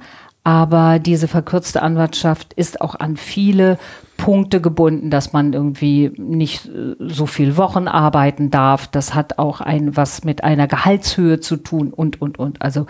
aber 0.46 1.00
diese 1.00 1.28
verkürzte 1.28 1.82
Anwartschaft 1.82 2.54
ist 2.54 2.80
auch 2.80 2.96
an 2.96 3.18
viele 3.18 3.78
Punkte 4.16 4.62
gebunden, 4.62 5.10
dass 5.10 5.34
man 5.34 5.52
irgendwie 5.52 6.14
nicht 6.16 6.66
äh, 6.68 6.96
so 6.98 7.26
viel 7.26 7.58
Wochen 7.58 7.90
arbeiten 7.90 8.52
darf. 8.52 8.88
Das 8.88 9.16
hat 9.16 9.38
auch 9.38 9.60
ein 9.60 9.98
was 9.98 10.24
mit 10.24 10.46
einer 10.46 10.68
Gehaltshöhe 10.68 11.42
zu 11.42 11.58
tun 11.58 11.92
und, 11.92 12.22
und, 12.22 12.40
und. 12.40 12.62
Also 12.62 12.86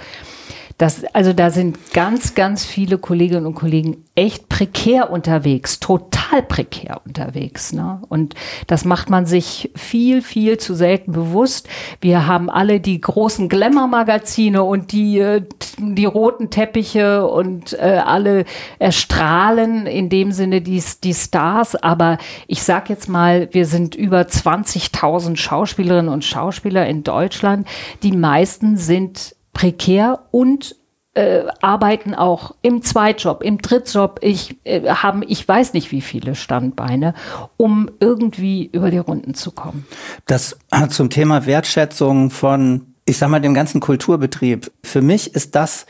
das, 0.79 1.03
also 1.13 1.33
da 1.33 1.51
sind 1.51 1.91
ganz, 1.91 2.35
ganz 2.35 2.63
viele 2.63 2.97
Kolleginnen 2.97 3.45
und 3.45 3.53
Kollegen 3.53 4.05
echt 4.15 4.47
prekär 4.47 5.11
unterwegs, 5.11 5.81
total 5.81 6.41
prekär 6.41 7.01
unterwegs. 7.05 7.73
Ne? 7.73 8.01
Und 8.07 8.33
das 8.67 8.85
macht 8.85 9.09
man 9.09 9.25
sich 9.25 9.71
viel, 9.75 10.21
viel 10.21 10.57
zu 10.57 10.73
selten 10.73 11.11
bewusst. 11.11 11.67
Wir 11.99 12.27
haben 12.27 12.49
alle 12.49 12.79
die 12.79 13.01
großen 13.01 13.49
Glamour-Magazine 13.49 14.63
und 14.63 14.93
die, 14.93 15.19
äh, 15.19 15.41
die 15.79 16.05
roten 16.05 16.49
Teppiche 16.49 17.27
und 17.27 17.73
äh, 17.73 18.01
alle 18.05 18.45
erstrahlen 18.79 19.85
in 19.85 20.07
dem 20.07 20.31
Sinne 20.31 20.61
die, 20.61 20.81
die 21.03 21.13
Stars. 21.13 21.75
Aber 21.75 22.19
ich 22.47 22.63
sag 22.63 22.89
jetzt 22.89 23.09
mal, 23.09 23.49
wir 23.51 23.65
sind 23.65 23.95
über 23.95 24.21
20.000 24.21 25.35
Schauspielerinnen 25.35 26.11
und 26.11 26.23
Schauspieler 26.23 26.87
in 26.87 27.03
Deutschland. 27.03 27.67
Die 28.01 28.13
meisten 28.13 28.77
sind 28.77 29.35
prekär 29.59 30.19
und 30.31 30.77
äh, 31.15 31.43
arbeiten 31.59 32.15
auch 32.15 32.55
im 32.61 32.81
Zweitjob, 32.81 33.43
im 33.43 33.57
Drittjob. 33.57 34.19
Ich 34.21 34.55
äh, 34.63 34.87
haben, 34.87 35.21
ich 35.27 35.45
weiß 35.45 35.73
nicht 35.73 35.91
wie 35.91 35.99
viele 35.99 36.33
Standbeine, 36.33 37.13
um 37.57 37.91
irgendwie 37.99 38.69
über 38.71 38.89
die 38.89 38.99
Runden 38.99 39.33
zu 39.33 39.51
kommen. 39.51 39.85
Das 40.27 40.57
zum 40.91 41.09
Thema 41.09 41.45
Wertschätzung 41.45 42.29
von, 42.29 42.93
ich 43.03 43.17
sag 43.17 43.27
mal, 43.27 43.41
dem 43.41 43.53
ganzen 43.53 43.81
Kulturbetrieb. 43.81 44.71
Für 44.81 45.01
mich 45.01 45.35
ist 45.35 45.55
das 45.55 45.87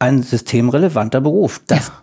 ein 0.00 0.24
systemrelevanter 0.24 1.20
Beruf. 1.20 1.60
Das 1.68 1.86
ja. 1.86 1.94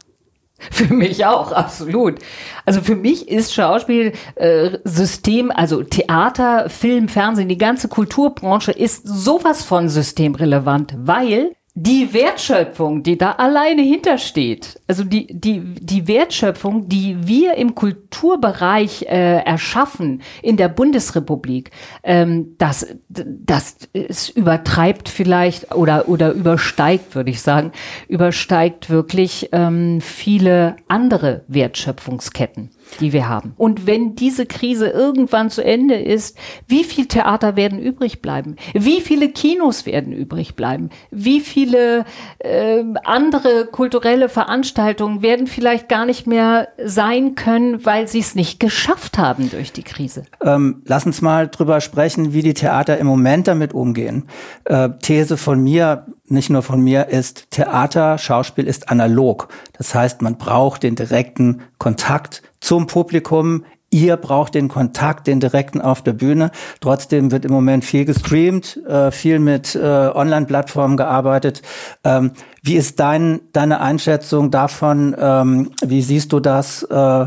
Für 0.72 0.94
mich 0.94 1.26
auch, 1.26 1.52
absolut. 1.52 2.20
Also 2.66 2.82
für 2.82 2.96
mich 2.96 3.28
ist 3.28 3.54
Schauspiel 3.54 4.14
äh, 4.36 4.78
System, 4.84 5.50
also 5.50 5.82
Theater, 5.84 6.70
Film, 6.70 7.08
Fernsehen, 7.08 7.50
die 7.50 7.58
ganze 7.58 7.88
Kulturbranche 7.88 8.72
ist 8.72 9.08
sowas 9.08 9.64
von 9.64 9.90
systemrelevant, 9.90 10.94
weil 10.98 11.56
die 11.74 12.14
Wertschöpfung, 12.14 13.02
die 13.02 13.18
da 13.18 13.32
alleine 13.32 13.82
hintersteht, 13.82 14.82
also 14.88 15.06
die, 15.06 15.28
die, 15.28 15.62
die 15.62 16.06
Wertschöpfung, 16.06 16.90
die 16.90 17.26
wir 17.26 17.54
im 17.54 17.76
Kulturbereich 17.76 19.04
äh, 19.04 19.38
erschaffen 19.44 20.22
in 20.42 20.58
der 20.58 20.68
Bundesrepublik, 20.68 21.72
ähm, 22.04 22.56
das, 22.58 22.88
das 23.08 23.78
es 23.94 24.28
übertreibt 24.30 25.08
vielleicht 25.08 25.74
oder, 25.74 26.10
oder 26.10 26.34
übersteigt, 26.34 27.16
würde 27.16 27.30
ich 27.30 27.42
sagen, 27.42 27.72
übersteigt 28.10 28.90
wirklich 28.90 29.48
ähm, 29.54 30.02
viele 30.02 30.76
andere 30.90 31.46
Wertschöpfungsketten 31.48 32.70
die 33.00 33.14
wir 33.14 33.30
haben. 33.30 33.54
Und 33.58 33.88
wenn 33.88 34.16
diese 34.16 34.46
Krise 34.46 34.88
irgendwann 34.88 35.50
zu 35.50 35.64
Ende 35.64 35.96
ist, 35.96 36.38
wie 36.68 36.84
viel 36.84 37.08
Theater 37.08 37.56
werden 37.56 37.80
übrig 37.80 38.22
bleiben? 38.22 38.56
Wie 38.74 39.02
viele 39.02 39.30
Kinos 39.30 39.86
werden 39.86 40.14
übrig 40.14 40.56
bleiben? 40.56 40.90
Wie 41.10 41.40
viele 41.40 42.06
äh, 42.40 42.84
andere 43.04 43.68
kulturelle 43.72 44.30
Veranstaltungen 44.30 45.22
werden 45.22 45.48
vielleicht 45.48 45.90
gar 45.90 46.06
nicht 46.06 46.28
mehr 46.28 46.70
sein 46.84 47.36
können, 47.36 47.86
weil 47.86 48.08
sie 48.08 48.20
es 48.20 48.36
nicht 48.36 48.60
geschafft 48.60 49.18
haben 49.18 49.50
durch 49.50 49.72
die 49.72 49.84
Krise? 49.84 50.24
Ähm, 50.44 50.84
lass 50.86 51.06
uns 51.06 51.22
mal 51.22 51.48
drüber 51.48 51.82
sprechen, 51.82 52.34
wie 52.34 52.42
die 52.42 52.54
Theater 52.54 52.98
im 52.98 53.08
Moment 53.08 53.48
damit 53.48 53.74
umgehen. 53.74 54.26
Äh, 54.66 54.90
These 55.02 55.38
von 55.38 55.62
mir, 55.62 56.06
nicht 56.28 56.50
nur 56.50 56.62
von 56.62 56.82
mir, 56.82 57.08
ist, 57.08 57.52
Theater, 57.52 58.18
Schauspiel 58.18 58.68
ist 58.68 58.90
analog. 58.90 59.48
Das 59.78 59.96
heißt, 59.96 60.22
man 60.22 60.38
braucht 60.38 60.84
den 60.84 60.96
direkten 60.96 61.62
Kontakt 61.78 62.44
zum 62.62 62.88
Publikum. 62.88 63.66
Ihr 63.94 64.16
braucht 64.16 64.56
den 64.56 64.70
Kontakt, 64.70 65.28
den 65.28 65.42
direkten 65.42 65.82
auf 65.82 66.02
der 66.02 66.14
Bühne. 66.14 66.52
Trotzdem 66.80 67.32
wird 67.32 67.44
im 67.44 67.52
Moment 67.52 67.84
viel 67.84 68.06
gestreamt, 68.06 68.78
äh, 68.88 69.12
viel 69.12 69.40
mit 69.40 69.76
äh, 69.76 69.80
Online-Plattformen 69.80 70.96
gearbeitet. 70.96 71.62
Ähm, 72.06 72.32
wie 72.64 72.76
ist 72.76 73.02
dein, 73.02 73.42
deine 73.52 73.82
Einschätzung 73.82 74.50
davon? 74.50 75.14
Ähm, 75.20 75.72
wie 75.84 76.02
siehst 76.02 76.32
du 76.32 76.40
das? 76.40 76.84
Äh, 76.84 77.26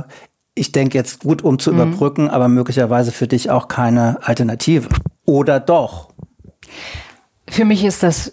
ich 0.55 0.73
denke 0.73 0.97
jetzt 0.97 1.21
gut, 1.21 1.43
um 1.43 1.59
zu 1.59 1.71
mhm. 1.73 1.81
überbrücken, 1.81 2.31
aber 2.31 2.49
möglicherweise 2.49 3.13
für 3.13 3.27
dich 3.27 3.51
auch 3.51 3.69
keine 3.69 4.19
Alternative. 4.23 4.89
Oder 5.27 5.61
doch? 5.61 6.09
Für 7.47 7.67
mich 7.67 7.85
ist 7.85 8.03
das 8.03 8.33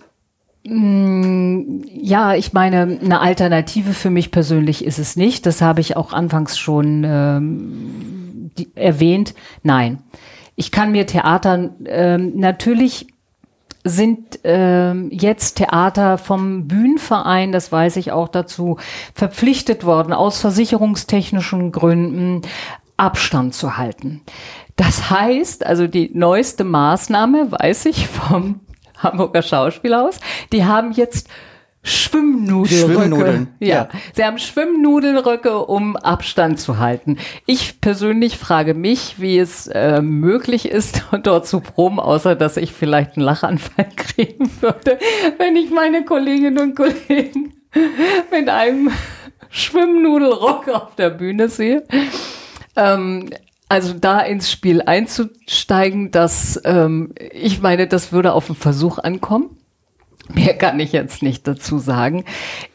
ja, 0.64 2.36
ich 2.36 2.54
meine, 2.54 3.00
eine 3.02 3.20
Alternative 3.20 3.94
für 3.94 4.12
mich 4.12 4.30
persönlich 4.30 4.86
ist 4.86 5.00
es 5.00 5.16
nicht. 5.16 5.46
Das 5.46 5.62
habe 5.62 5.82
ich 5.82 5.98
auch 5.98 6.14
anfangs 6.14 6.58
schon 6.60 7.04
ähm, 7.04 8.52
die, 8.58 8.70
erwähnt. 8.76 9.34
Nein, 9.64 10.04
ich 10.56 10.72
kann 10.72 10.92
mir 10.92 11.08
Theater 11.08 11.72
ähm, 11.86 12.34
natürlich 12.36 13.08
sind 13.84 14.40
ähm, 14.44 15.10
jetzt 15.12 15.56
Theater 15.56 16.20
vom 16.20 16.68
Bühnenverein, 16.68 17.52
das 17.52 17.72
weiß 17.72 17.96
ich 17.96 18.12
auch 18.12 18.28
dazu, 18.28 18.78
verpflichtet 19.16 19.84
worden, 19.86 20.14
aus 20.14 20.40
versicherungstechnischen 20.40 21.72
Gründen 21.72 22.42
Abstand 22.98 23.56
zu 23.56 23.78
halten. 23.78 24.22
Das 24.76 25.10
heißt, 25.10 25.66
also 25.66 25.88
die 25.88 26.12
neueste 26.14 26.64
Maßnahme, 26.64 27.52
weiß 27.52 27.88
ich 27.88 28.08
vom 28.08 28.60
Hamburger 29.04 29.42
Schauspielhaus. 29.42 30.20
Die 30.52 30.66
haben 30.66 30.92
jetzt 30.92 31.28
Schwimmnudelröcke. 31.84 32.94
Schwimmnudeln. 32.94 33.48
Ja. 33.60 33.68
ja. 33.68 33.90
Sie 34.14 34.24
haben 34.24 34.38
Schwimmnudelröcke, 34.38 35.66
um 35.66 35.96
Abstand 35.96 36.60
zu 36.60 36.78
halten. 36.78 37.18
Ich 37.48 37.82
persönlich 37.82 38.38
frage 38.38 38.74
mich, 38.74 39.16
wie 39.20 39.40
es 39.40 39.68
äh, 39.68 40.02
möglich 40.02 40.70
ist, 40.70 41.04
dort 41.24 41.48
zu 41.48 41.60
proben, 41.60 42.00
außer 42.00 42.36
dass 42.36 42.58
ich 42.58 42.72
vielleicht 42.72 43.18
einen 43.18 43.26
Lachanfall 43.26 43.90
kriegen 43.96 44.50
würde, 44.62 45.00
wenn 45.38 45.56
ich 45.56 45.72
meine 45.72 46.06
Kolleginnen 46.06 46.60
und 46.60 46.76
Kollegen 46.76 47.54
mit 48.32 48.50
einem 48.50 48.92
Schwimmnudelrock 49.50 50.70
auf 50.70 50.96
der 50.96 51.10
Bühne 51.10 51.50
sehe. 51.50 51.84
Ähm, 52.76 53.30
also 53.72 53.94
da 53.94 54.20
ins 54.20 54.52
Spiel 54.52 54.82
einzusteigen, 54.82 56.12
das, 56.12 56.60
ähm, 56.66 57.14
ich 57.32 57.62
meine, 57.62 57.88
das 57.88 58.12
würde 58.12 58.34
auf 58.34 58.48
den 58.48 58.56
Versuch 58.56 58.98
ankommen. 58.98 59.50
Mehr 60.28 60.58
kann 60.58 60.80
ich 60.82 60.92
jetzt 60.92 61.24
nicht 61.24 61.48
dazu 61.48 61.78
sagen. 61.78 62.26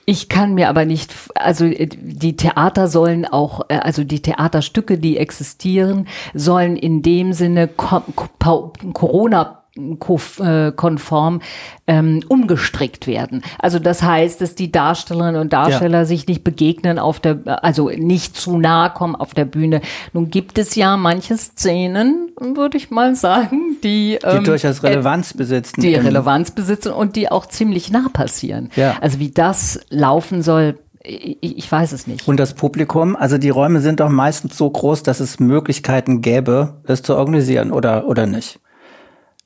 Ich 0.07 0.31
kann 0.31 0.55
mir 0.55 0.71
aber 0.71 0.87
nicht, 0.87 1.15
also 1.35 1.67
äh, 1.67 1.87
die 1.87 2.37
Theater 2.37 2.89
sollen 2.89 3.27
auch, 3.27 3.67
äh, 3.69 3.77
also 3.77 4.05
die 4.05 4.23
Theaterstücke, 4.23 4.97
die 4.97 5.19
existieren, 5.19 6.09
sollen 6.33 6.77
in 6.77 7.03
dem 7.03 7.35
Sinne 7.35 7.69
Corona 7.69 9.65
konform 9.99 11.41
ähm, 11.87 12.23
umgestrickt 12.29 13.07
werden. 13.07 13.43
Also 13.59 13.79
das 13.79 14.03
heißt, 14.03 14.41
dass 14.41 14.55
die 14.55 14.73
Darstellerinnen 14.73 15.41
und 15.41 15.53
Darsteller 15.53 15.99
ja. 15.99 16.05
sich 16.05 16.27
nicht 16.27 16.45
begegnen 16.45 16.99
auf 16.99 17.21
der, 17.21 17.65
also 17.65 17.91
nicht 17.91 18.37
zu 18.37 18.59
nahe 18.59 18.91
kommen 18.91 19.15
auf 19.15 19.35
der 19.35 19.45
Bühne. 19.45 19.81
Nun 20.13 20.31
gibt 20.31 20.59
es 20.59 20.75
ja 20.75 20.97
manche 20.97 21.37
Szenen, 21.37 22.31
würde 22.39 22.77
ich 22.77 22.91
mal 22.91 23.15
sagen, 23.15 23.77
die, 23.83 24.19
die 24.21 24.27
ähm, 24.27 24.45
durchaus 24.45 24.83
Relevanz 24.83 25.35
besitzen. 25.35 25.81
Die 25.81 25.95
Relevanz 25.95 26.51
besitzen 26.51 26.93
und 26.93 27.17
die 27.17 27.31
auch 27.31 27.47
ziemlich 27.47 27.91
nah 27.91 28.09
passieren. 28.13 28.71
Ja. 28.77 28.97
Also 29.01 29.19
wie 29.19 29.31
das 29.31 29.81
laufen 29.91 30.43
soll, 30.43 30.79
ich 31.07 31.71
weiß 31.71 31.93
es 31.93 32.07
nicht. 32.07 32.27
Und 32.27 32.41
das 32.41 32.55
Publikum, 32.55 33.15
also 33.17 33.39
die 33.39 33.51
Räume 33.51 33.81
sind 33.81 34.01
doch 34.01 34.09
meistens 34.09 34.57
so 34.57 34.69
groß, 34.69 35.05
dass 35.05 35.21
es 35.21 35.39
Möglichkeiten 35.39 36.21
gäbe, 36.21 36.81
es 36.85 37.03
zu 37.03 37.17
organisieren, 37.17 37.71
oder, 37.71 38.09
oder 38.09 38.27
nicht? 38.27 38.59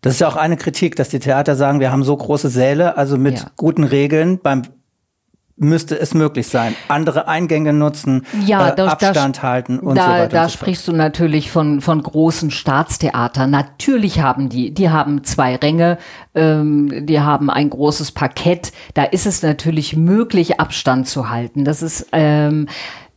Das 0.00 0.14
ist 0.14 0.20
ja 0.20 0.28
auch 0.28 0.36
eine 0.36 0.56
Kritik, 0.56 0.96
dass 0.96 1.10
die 1.10 1.18
Theater 1.18 1.56
sagen, 1.56 1.80
wir 1.80 1.92
haben 1.92 2.04
so 2.04 2.16
große 2.16 2.48
Säle, 2.48 2.96
also 2.96 3.18
mit 3.18 3.38
ja. 3.38 3.50
guten 3.56 3.84
Regeln 3.84 4.38
beim 4.42 4.62
müsste 5.60 5.98
es 5.98 6.14
möglich 6.14 6.48
sein. 6.48 6.74
Andere 6.88 7.28
Eingänge 7.28 7.72
nutzen, 7.72 8.26
ja, 8.46 8.70
äh, 8.70 8.80
Abstand 8.80 9.38
da, 9.38 9.42
halten 9.42 9.78
und 9.78 9.96
da, 9.96 10.04
so 10.04 10.10
weiter. 10.10 10.28
Da 10.28 10.44
so 10.44 10.54
sprichst 10.54 10.88
du 10.88 10.92
natürlich 10.92 11.50
von, 11.50 11.82
von 11.82 12.02
großen 12.02 12.50
Staatstheatern. 12.50 13.50
Natürlich 13.50 14.20
haben 14.20 14.48
die, 14.48 14.72
die 14.72 14.88
haben 14.88 15.22
zwei 15.22 15.56
Ränge, 15.56 15.98
ähm, 16.34 17.06
die 17.06 17.20
haben 17.20 17.50
ein 17.50 17.68
großes 17.68 18.12
Parkett. 18.12 18.72
Da 18.94 19.04
ist 19.04 19.26
es 19.26 19.42
natürlich 19.42 19.94
möglich, 19.94 20.58
Abstand 20.58 21.06
zu 21.06 21.28
halten. 21.28 21.66
Das 21.66 21.82
ist 21.82 22.06
ähm, 22.12 22.66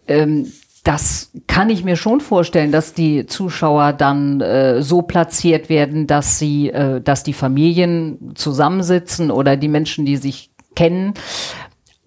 ähm, 0.07 0.51
das 0.83 1.31
kann 1.47 1.69
ich 1.69 1.85
mir 1.85 1.95
schon 1.95 2.19
vorstellen, 2.19 2.73
dass 2.73 2.93
die 2.93 3.25
Zuschauer 3.25 3.93
dann 3.93 4.41
äh, 4.41 4.81
so 4.81 5.01
platziert 5.01 5.69
werden, 5.69 6.07
dass 6.07 6.39
sie, 6.39 6.69
äh, 6.69 6.99
dass 6.99 7.23
die 7.23 7.33
Familien 7.33 8.33
zusammensitzen 8.35 9.31
oder 9.31 9.55
die 9.55 9.69
Menschen, 9.69 10.05
die 10.05 10.17
sich 10.17 10.51
kennen 10.75 11.13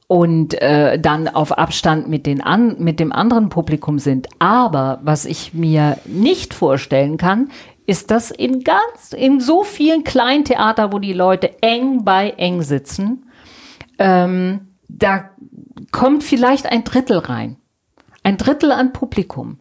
und 0.08 0.60
äh, 0.60 0.98
dann 0.98 1.26
auf 1.26 1.56
Abstand 1.56 2.08
mit, 2.08 2.26
den 2.26 2.42
an, 2.42 2.76
mit 2.78 3.00
dem 3.00 3.12
anderen 3.12 3.48
Publikum 3.48 3.98
sind. 3.98 4.28
Aber 4.38 5.00
was 5.02 5.24
ich 5.24 5.54
mir 5.54 5.96
nicht 6.04 6.52
vorstellen 6.52 7.16
kann, 7.16 7.48
ist 7.86 8.10
das 8.10 8.30
in 8.30 8.62
ganz, 8.62 9.12
in 9.16 9.40
so 9.40 9.64
vielen 9.64 10.04
kleinen 10.04 10.44
Theater, 10.44 10.92
wo 10.92 10.98
die 10.98 11.14
Leute 11.14 11.62
eng 11.62 12.04
bei 12.04 12.30
eng 12.30 12.62
sitzen, 12.62 13.26
ähm, 13.98 14.68
da 14.88 15.30
kommt 15.92 16.24
vielleicht 16.24 16.66
ein 16.66 16.84
Drittel 16.84 17.18
rein. 17.18 17.56
Ein 18.26 18.38
Drittel 18.38 18.72
an 18.72 18.92
Publikum, 18.92 19.60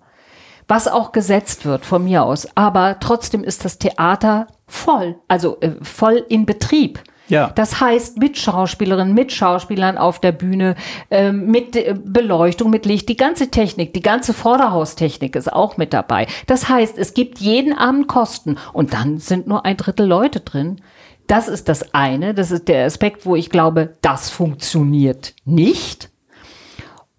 was 0.68 0.88
auch 0.88 1.12
gesetzt 1.12 1.66
wird 1.66 1.86
von 1.86 2.04
mir 2.04 2.24
aus. 2.24 2.48
Aber 2.56 3.00
trotzdem 3.00 3.44
ist 3.44 3.64
das 3.64 3.78
Theater 3.78 4.48
voll, 4.66 5.18
also 5.28 5.60
äh, 5.60 5.74
voll 5.84 6.26
in 6.30 6.48
Betrieb. 6.48 7.00
Ja. 7.28 7.52
Das 7.54 7.80
heißt, 7.80 8.18
mit 8.18 8.40
Schauspielerinnen, 8.40 9.14
mit 9.14 9.32
Schauspielern 9.32 10.00
auf 10.00 10.18
der 10.18 10.32
Bühne, 10.32 10.74
äh, 11.12 11.32
mit 11.32 11.76
äh, 11.76 11.94
Beleuchtung, 12.04 12.72
mit 12.72 12.88
Licht, 12.88 13.08
die 13.08 13.18
ganze 13.18 13.52
Technik, 13.52 13.94
die 13.94 14.02
ganze 14.02 14.34
Vorderhaustechnik 14.34 15.36
ist 15.36 15.54
auch 15.54 15.78
mit 15.78 15.94
dabei. 15.94 16.26
Das 16.48 16.68
heißt, 16.68 16.98
es 16.98 17.14
gibt 17.14 17.38
jeden 17.38 17.78
Abend 17.78 18.08
Kosten 18.08 18.58
und 18.74 18.94
dann 18.94 19.20
sind 19.20 19.46
nur 19.46 19.64
ein 19.64 19.78
Drittel 19.78 20.08
Leute 20.08 20.40
drin. 20.40 20.82
Das 21.28 21.48
ist 21.50 21.70
das 21.70 21.94
eine, 21.94 22.34
das 22.34 22.50
ist 22.50 22.68
der 22.68 22.88
Aspekt, 22.88 23.28
wo 23.28 23.36
ich 23.36 23.52
glaube, 23.52 23.94
das 24.02 24.32
funktioniert 24.32 25.36
nicht. 25.46 26.10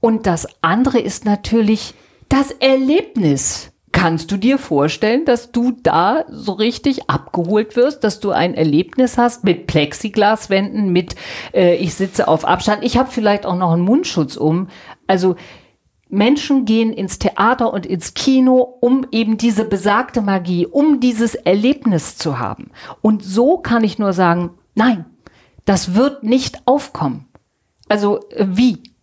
Und 0.06 0.28
das 0.28 0.46
andere 0.62 1.00
ist 1.00 1.24
natürlich 1.24 1.92
das 2.28 2.52
Erlebnis. 2.52 3.72
Kannst 3.90 4.30
du 4.30 4.36
dir 4.36 4.56
vorstellen, 4.56 5.24
dass 5.24 5.50
du 5.50 5.72
da 5.82 6.24
so 6.28 6.52
richtig 6.52 7.10
abgeholt 7.10 7.74
wirst, 7.74 8.04
dass 8.04 8.20
du 8.20 8.30
ein 8.30 8.54
Erlebnis 8.54 9.18
hast 9.18 9.42
mit 9.42 9.66
Plexiglaswänden, 9.66 10.92
mit 10.92 11.16
äh, 11.52 11.74
ich 11.74 11.94
sitze 11.94 12.28
auf 12.28 12.44
Abstand, 12.44 12.84
ich 12.84 12.96
habe 12.96 13.10
vielleicht 13.10 13.46
auch 13.46 13.56
noch 13.56 13.72
einen 13.72 13.82
Mundschutz 13.82 14.36
um. 14.36 14.68
Also 15.08 15.34
Menschen 16.08 16.66
gehen 16.66 16.92
ins 16.92 17.18
Theater 17.18 17.72
und 17.72 17.84
ins 17.84 18.14
Kino, 18.14 18.60
um 18.60 19.08
eben 19.10 19.38
diese 19.38 19.64
besagte 19.64 20.22
Magie, 20.22 20.66
um 20.68 21.00
dieses 21.00 21.34
Erlebnis 21.34 22.16
zu 22.16 22.38
haben. 22.38 22.70
Und 23.02 23.24
so 23.24 23.58
kann 23.58 23.82
ich 23.82 23.98
nur 23.98 24.12
sagen, 24.12 24.50
nein, 24.76 25.04
das 25.64 25.96
wird 25.96 26.22
nicht 26.22 26.60
aufkommen. 26.64 27.26
Also 27.88 28.20
äh, 28.30 28.46
wie? 28.50 28.95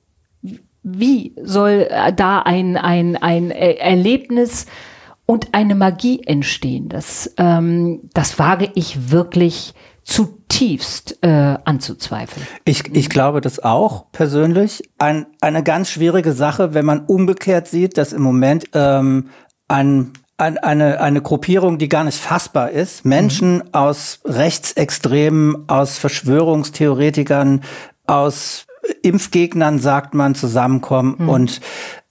Wie 0.83 1.33
soll 1.41 1.87
äh, 1.89 2.13
da 2.13 2.39
ein, 2.39 2.77
ein, 2.77 3.15
ein 3.15 3.51
Erlebnis 3.51 4.65
und 5.25 5.53
eine 5.53 5.75
Magie 5.75 6.21
entstehen? 6.25 6.89
Das, 6.89 7.33
ähm, 7.37 8.01
das 8.13 8.37
wage 8.37 8.69
ich 8.75 9.11
wirklich 9.11 9.73
zutiefst 10.03 11.19
äh, 11.21 11.57
anzuzweifeln. 11.63 12.45
Ich, 12.65 12.93
ich 12.93 13.09
glaube 13.09 13.39
das 13.39 13.59
auch 13.59 14.11
persönlich. 14.11 14.83
Ein, 14.97 15.25
eine 15.39 15.63
ganz 15.63 15.89
schwierige 15.89 16.33
Sache, 16.33 16.73
wenn 16.73 16.85
man 16.85 17.05
umgekehrt 17.05 17.67
sieht, 17.67 17.97
dass 17.97 18.11
im 18.11 18.21
Moment 18.21 18.65
ähm, 18.73 19.29
ein 19.67 20.11
eine, 20.35 20.99
eine 20.99 21.21
Gruppierung, 21.21 21.77
die 21.77 21.87
gar 21.87 22.03
nicht 22.03 22.17
fassbar 22.17 22.71
ist. 22.71 23.05
Menschen 23.05 23.57
mhm. 23.57 23.69
aus 23.71 24.19
Rechtsextremen, 24.25 25.69
aus 25.69 25.97
Verschwörungstheoretikern, 25.97 27.61
aus 28.07 28.65
Impfgegnern, 29.01 29.79
sagt 29.79 30.13
man, 30.13 30.35
zusammenkommen 30.35 31.15
mhm. 31.17 31.29
und 31.29 31.61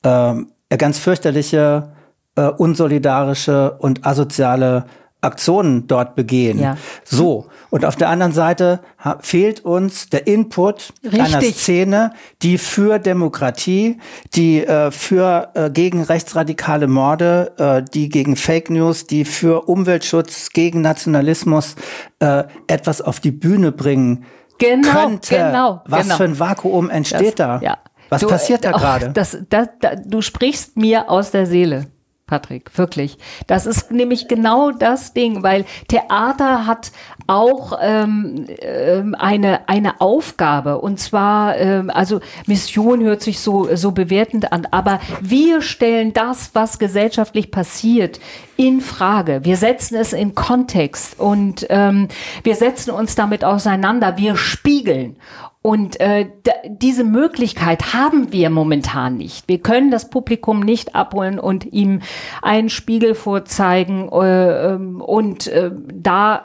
äh, 0.02 0.34
ganz 0.76 0.98
fürchterliche, 0.98 1.92
äh, 2.36 2.48
unsolidarische 2.48 3.72
und 3.78 4.06
asoziale 4.06 4.86
Aktionen 5.22 5.86
dort 5.86 6.16
begehen. 6.16 6.58
Ja. 6.58 6.76
So. 7.04 7.46
Und 7.70 7.84
auf 7.84 7.94
der 7.94 8.08
anderen 8.08 8.32
Seite 8.32 8.80
fehlt 9.20 9.64
uns 9.64 10.10
der 10.10 10.26
Input 10.26 10.92
Richtig. 11.04 11.20
einer 11.20 11.40
Szene, 11.42 12.12
die 12.42 12.58
für 12.58 12.98
Demokratie, 12.98 13.98
die 14.34 14.66
äh, 14.66 14.90
für 14.90 15.50
äh, 15.54 15.70
gegen 15.70 16.02
rechtsradikale 16.02 16.88
Morde, 16.88 17.52
äh, 17.56 17.82
die 17.94 18.08
gegen 18.08 18.34
Fake 18.34 18.68
News, 18.68 19.06
die 19.06 19.24
für 19.24 19.68
Umweltschutz, 19.68 20.50
gegen 20.50 20.80
Nationalismus 20.80 21.76
äh, 22.18 22.42
etwas 22.66 23.00
auf 23.00 23.20
die 23.20 23.32
Bühne 23.32 23.70
bringen 23.70 24.24
genau, 24.62 25.06
könnte. 25.06 25.36
Genau, 25.36 25.82
Was 25.86 26.02
genau. 26.02 26.16
für 26.16 26.24
ein 26.24 26.38
Vakuum 26.38 26.90
entsteht 26.90 27.38
das, 27.38 27.60
da? 27.60 27.60
Ja. 27.62 27.78
Was 28.08 28.20
du, 28.20 28.28
passiert 28.28 28.64
da 28.64 28.70
äh, 28.70 28.72
gerade? 28.72 29.10
Das, 29.10 29.38
das, 29.48 29.68
das, 29.80 30.00
du 30.04 30.20
sprichst 30.20 30.76
mir 30.76 31.10
aus 31.10 31.30
der 31.30 31.46
Seele. 31.46 31.86
Patrick, 32.32 32.78
wirklich. 32.78 33.18
Das 33.46 33.66
ist 33.66 33.90
nämlich 33.90 34.26
genau 34.26 34.70
das 34.70 35.12
Ding, 35.12 35.42
weil 35.42 35.66
Theater 35.88 36.66
hat 36.66 36.90
auch 37.26 37.78
ähm, 37.82 38.46
ähm, 38.62 39.14
eine, 39.18 39.68
eine 39.68 40.00
Aufgabe 40.00 40.78
und 40.78 40.98
zwar, 40.98 41.58
ähm, 41.58 41.90
also 41.90 42.20
Mission 42.46 43.02
hört 43.02 43.20
sich 43.20 43.40
so, 43.40 43.76
so 43.76 43.92
bewertend 43.92 44.50
an, 44.50 44.66
aber 44.70 45.00
wir 45.20 45.60
stellen 45.60 46.14
das, 46.14 46.54
was 46.54 46.78
gesellschaftlich 46.78 47.50
passiert, 47.50 48.18
in 48.56 48.80
Frage. 48.80 49.40
Wir 49.44 49.58
setzen 49.58 49.96
es 49.96 50.14
in 50.14 50.34
Kontext 50.34 51.20
und 51.20 51.66
ähm, 51.68 52.08
wir 52.44 52.54
setzen 52.54 52.92
uns 52.92 53.14
damit 53.14 53.44
auseinander. 53.44 54.16
Wir 54.16 54.36
spiegeln. 54.36 55.16
Und 55.62 56.00
äh, 56.00 56.28
diese 56.68 57.04
Möglichkeit 57.04 57.94
haben 57.94 58.32
wir 58.32 58.50
momentan 58.50 59.16
nicht. 59.16 59.46
Wir 59.46 59.58
können 59.58 59.92
das 59.92 60.10
Publikum 60.10 60.58
nicht 60.58 60.96
abholen 60.96 61.38
und 61.38 61.72
ihm 61.72 62.00
einen 62.42 62.68
Spiegel 62.68 63.14
vorzeigen 63.14 64.08
äh, 64.10 64.72
ähm, 64.72 65.00
und 65.00 65.46
äh, 65.46 65.70
da 65.94 66.42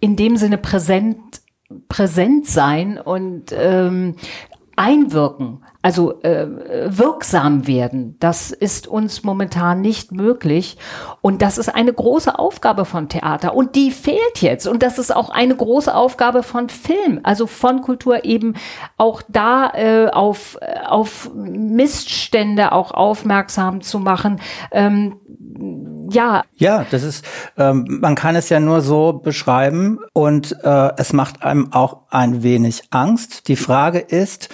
in 0.00 0.16
dem 0.16 0.36
Sinne 0.36 0.58
präsent 0.58 1.18
präsent 1.88 2.46
sein 2.46 2.98
und 2.98 3.52
ähm, 3.52 4.16
einwirken 4.74 5.62
also 5.80 6.20
äh, 6.22 6.46
wirksam 6.88 7.68
werden. 7.68 8.16
Das 8.18 8.50
ist 8.50 8.88
uns 8.88 9.22
momentan 9.22 9.80
nicht 9.80 10.10
möglich. 10.10 10.76
Und 11.20 11.40
das 11.40 11.56
ist 11.56 11.72
eine 11.72 11.92
große 11.92 12.36
Aufgabe 12.36 12.84
von 12.84 13.08
Theater. 13.08 13.54
Und 13.54 13.76
die 13.76 13.92
fehlt 13.92 14.42
jetzt. 14.42 14.66
Und 14.66 14.82
das 14.82 14.98
ist 14.98 15.14
auch 15.14 15.30
eine 15.30 15.54
große 15.54 15.94
Aufgabe 15.94 16.42
von 16.42 16.68
Film, 16.68 17.20
also 17.22 17.46
von 17.46 17.80
Kultur 17.80 18.24
eben 18.24 18.54
auch 18.96 19.22
da 19.28 19.70
äh, 19.74 20.08
auf, 20.08 20.58
auf 20.84 21.30
Missstände 21.34 22.72
auch 22.72 22.90
aufmerksam 22.90 23.80
zu 23.80 24.00
machen. 24.00 24.40
Ähm, 24.72 25.20
ja. 26.10 26.42
Ja, 26.56 26.86
das 26.90 27.04
ist, 27.04 27.24
ähm, 27.56 27.98
man 28.00 28.16
kann 28.16 28.34
es 28.34 28.48
ja 28.48 28.58
nur 28.58 28.80
so 28.80 29.12
beschreiben 29.12 30.00
und 30.12 30.56
äh, 30.64 30.90
es 30.96 31.12
macht 31.12 31.42
einem 31.42 31.72
auch 31.72 32.00
ein 32.10 32.42
wenig 32.42 32.82
Angst. 32.90 33.46
Die 33.48 33.56
Frage 33.56 34.00
ist, 34.00 34.48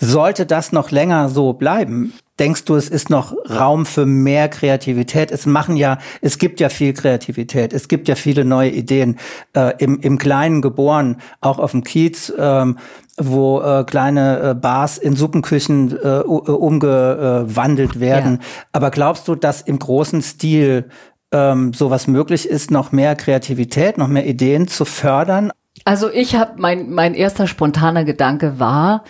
sollte 0.00 0.46
das 0.46 0.72
noch 0.72 0.90
länger 0.90 1.28
so 1.28 1.52
bleiben? 1.52 2.12
Denkst 2.38 2.64
du, 2.66 2.76
es 2.76 2.88
ist 2.88 3.10
noch 3.10 3.34
Raum 3.50 3.84
für 3.84 4.06
mehr 4.06 4.48
Kreativität? 4.48 5.32
Es 5.32 5.44
machen 5.44 5.76
ja, 5.76 5.98
es 6.20 6.38
gibt 6.38 6.60
ja 6.60 6.68
viel 6.68 6.92
Kreativität, 6.92 7.72
es 7.72 7.88
gibt 7.88 8.06
ja 8.06 8.14
viele 8.14 8.44
neue 8.44 8.70
Ideen 8.70 9.18
äh, 9.54 9.74
im, 9.78 9.98
im 10.00 10.18
Kleinen 10.18 10.62
geboren, 10.62 11.16
auch 11.40 11.58
auf 11.58 11.72
dem 11.72 11.82
Kiez, 11.82 12.32
ähm, 12.38 12.78
wo 13.16 13.60
äh, 13.60 13.82
kleine 13.82 14.50
äh, 14.50 14.54
Bars 14.54 14.98
in 14.98 15.16
Suppenküchen 15.16 15.98
äh, 16.00 16.20
umgewandelt 16.20 17.98
werden. 17.98 18.38
Ja. 18.40 18.46
Aber 18.72 18.90
glaubst 18.92 19.26
du, 19.26 19.34
dass 19.34 19.62
im 19.62 19.80
großen 19.80 20.22
Stil 20.22 20.88
ähm, 21.32 21.72
sowas 21.72 22.06
möglich 22.06 22.48
ist, 22.48 22.70
noch 22.70 22.92
mehr 22.92 23.16
Kreativität, 23.16 23.98
noch 23.98 24.06
mehr 24.06 24.26
Ideen 24.26 24.68
zu 24.68 24.84
fördern? 24.84 25.50
Also 25.84 26.08
ich 26.10 26.36
habe 26.36 26.52
mein 26.56 26.90
mein 26.90 27.14
erster 27.14 27.48
spontaner 27.48 28.04
Gedanke 28.04 28.60
war, 28.60 29.04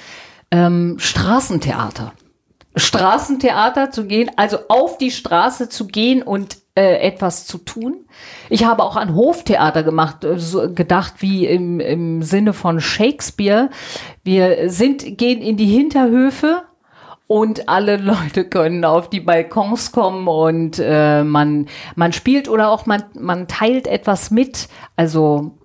ähm, 0.51 0.97
Straßentheater. 0.99 2.13
Straßentheater 2.77 3.91
zu 3.91 4.07
gehen, 4.07 4.31
also 4.37 4.59
auf 4.69 4.99
die 4.99 5.11
Straße 5.11 5.69
zu 5.69 5.87
gehen 5.87 6.23
und 6.23 6.59
äh, 6.79 7.01
etwas 7.01 7.47
zu 7.47 7.59
tun. 7.59 8.05
Ich 8.51 8.65
habe 8.65 8.85
auch 8.85 8.97
an 8.97 9.15
Hoftheater 9.15 9.83
gemacht, 9.83 10.23
äh, 10.25 10.39
so 10.39 10.73
gedacht 10.73 11.15
wie 11.19 11.47
im, 11.47 11.81
im 11.81 12.23
Sinne 12.23 12.53
von 12.53 12.81
Shakespeare. 12.81 13.71
Wir 14.23 14.71
sind, 14.71 15.19
gehen 15.19 15.43
in 15.43 15.57
die 15.57 15.67
Hinterhöfe 15.67 16.63
und 17.27 17.69
alle 17.69 17.97
Leute 17.99 18.45
können 18.45 18.85
auf 18.85 19.11
die 19.11 19.21
Balkons 19.21 19.91
kommen 19.91 20.29
und 20.29 20.81
äh, 20.81 21.25
man 21.25 21.67
man 21.97 22.13
spielt 22.13 22.49
oder 22.49 22.71
auch 22.71 22.87
man 22.87 23.03
man 23.19 23.49
teilt 23.49 23.87
etwas 23.87 24.31
mit. 24.31 24.69
Also 24.95 25.58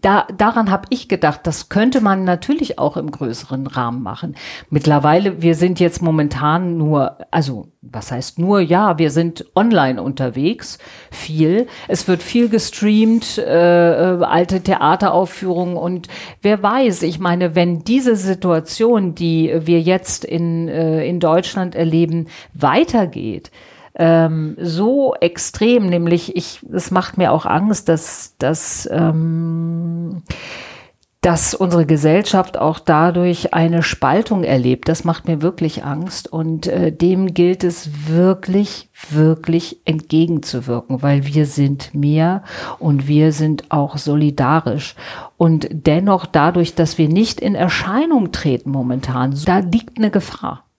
da, 0.00 0.26
daran 0.36 0.70
habe 0.70 0.86
ich 0.90 1.08
gedacht, 1.08 1.40
das 1.44 1.68
könnte 1.68 2.00
man 2.00 2.24
natürlich 2.24 2.78
auch 2.78 2.96
im 2.96 3.10
größeren 3.10 3.66
Rahmen 3.66 4.02
machen. 4.02 4.36
Mittlerweile, 4.70 5.42
wir 5.42 5.54
sind 5.54 5.80
jetzt 5.80 6.02
momentan 6.02 6.76
nur, 6.76 7.18
also 7.30 7.68
was 7.82 8.12
heißt 8.12 8.38
nur, 8.38 8.60
ja, 8.60 8.98
wir 8.98 9.10
sind 9.10 9.46
online 9.54 10.02
unterwegs, 10.02 10.78
viel. 11.10 11.66
Es 11.88 12.08
wird 12.08 12.22
viel 12.22 12.48
gestreamt, 12.48 13.38
äh, 13.38 14.14
äh, 14.14 14.22
alte 14.22 14.60
Theateraufführungen 14.62 15.76
und 15.76 16.08
wer 16.42 16.62
weiß, 16.62 17.02
ich 17.02 17.18
meine, 17.18 17.54
wenn 17.54 17.84
diese 17.84 18.16
Situation, 18.16 19.14
die 19.14 19.52
wir 19.62 19.80
jetzt 19.80 20.24
in, 20.24 20.68
äh, 20.68 21.06
in 21.06 21.20
Deutschland 21.20 21.74
erleben, 21.74 22.28
weitergeht, 22.54 23.50
ähm, 24.00 24.56
so 24.58 25.14
extrem, 25.20 25.86
nämlich 25.86 26.34
ich, 26.34 26.60
es 26.72 26.90
macht 26.90 27.18
mir 27.18 27.32
auch 27.32 27.44
Angst, 27.44 27.90
dass, 27.90 28.34
dass 28.38 28.88
ähm, 28.90 30.22
dass 31.20 31.52
unsere 31.52 31.84
Gesellschaft 31.84 32.56
auch 32.56 32.78
dadurch 32.78 33.52
eine 33.52 33.82
Spaltung 33.82 34.42
erlebt. 34.42 34.88
Das 34.88 35.04
macht 35.04 35.28
mir 35.28 35.42
wirklich 35.42 35.84
Angst 35.84 36.32
und 36.32 36.66
äh, 36.66 36.92
dem 36.92 37.34
gilt 37.34 37.62
es 37.62 38.08
wirklich, 38.08 38.88
wirklich 39.10 39.80
entgegenzuwirken, 39.84 41.02
weil 41.02 41.26
wir 41.26 41.44
sind 41.44 41.94
mehr 41.94 42.42
und 42.78 43.06
wir 43.06 43.32
sind 43.32 43.70
auch 43.70 43.98
solidarisch. 43.98 44.94
Und 45.36 45.68
dennoch 45.70 46.24
dadurch, 46.24 46.74
dass 46.74 46.96
wir 46.96 47.10
nicht 47.10 47.38
in 47.38 47.54
Erscheinung 47.54 48.32
treten 48.32 48.70
momentan, 48.70 49.38
da 49.44 49.58
liegt 49.58 49.98
eine 49.98 50.10
Gefahr. 50.10 50.69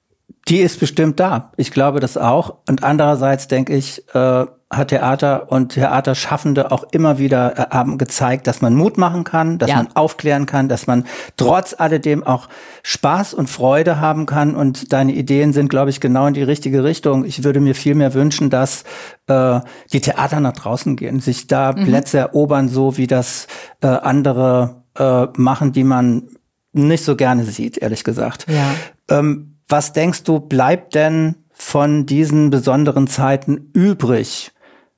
Die 0.47 0.60
ist 0.60 0.80
bestimmt 0.80 1.19
da. 1.19 1.51
Ich 1.58 1.71
glaube 1.71 1.99
das 1.99 2.17
auch. 2.17 2.58
Und 2.67 2.84
andererseits 2.84 3.47
denke 3.47 3.75
ich, 3.75 4.04
äh, 4.13 4.45
hat 4.71 4.88
Theater 4.88 5.51
und 5.51 5.73
Theaterschaffende 5.73 6.71
auch 6.71 6.86
immer 6.91 7.19
wieder 7.19 7.58
äh, 7.58 7.65
haben 7.71 7.97
gezeigt, 7.97 8.47
dass 8.47 8.62
man 8.62 8.73
Mut 8.73 8.97
machen 8.97 9.23
kann, 9.23 9.58
dass 9.60 9.69
ja. 9.69 9.75
man 9.75 9.89
aufklären 9.95 10.45
kann, 10.45 10.69
dass 10.69 10.88
man 10.88 11.06
trotz 11.36 11.75
alledem 11.77 12.23
auch 12.23 12.47
Spaß 12.82 13.34
und 13.34 13.49
Freude 13.49 13.99
haben 13.99 14.25
kann. 14.25 14.56
Und 14.56 14.93
deine 14.93 15.12
Ideen 15.12 15.51
sind, 15.51 15.69
glaube 15.69 15.89
ich, 15.89 15.99
genau 15.99 16.25
in 16.27 16.34
die 16.34 16.43
richtige 16.43 16.84
Richtung. 16.84 17.25
Ich 17.25 17.43
würde 17.43 17.60
mir 17.60 17.75
viel 17.75 17.95
mehr 17.95 18.13
wünschen, 18.13 18.49
dass 18.49 18.84
äh, 19.27 19.60
die 19.91 19.99
Theater 20.01 20.39
nach 20.39 20.54
draußen 20.54 20.95
gehen, 20.95 21.19
sich 21.19 21.47
da 21.47 21.73
mhm. 21.73 21.86
Plätze 21.86 22.19
erobern, 22.19 22.69
so 22.69 22.97
wie 22.97 23.08
das 23.08 23.47
äh, 23.82 23.88
andere 23.88 24.84
äh, 24.97 25.27
machen, 25.36 25.73
die 25.73 25.84
man 25.84 26.30
nicht 26.73 27.04
so 27.04 27.17
gerne 27.17 27.43
sieht, 27.43 27.77
ehrlich 27.77 28.06
gesagt. 28.06 28.45
Ja. 28.47 28.73
Ähm, 29.10 29.51
was 29.72 29.94
denkst 29.94 30.24
du, 30.24 30.40
bleibt 30.40 30.96
denn 30.96 31.36
von 31.52 32.06
diesen 32.06 32.50
besonderen 32.50 33.08
Zeiten 33.08 33.70
übrig? 33.74 34.52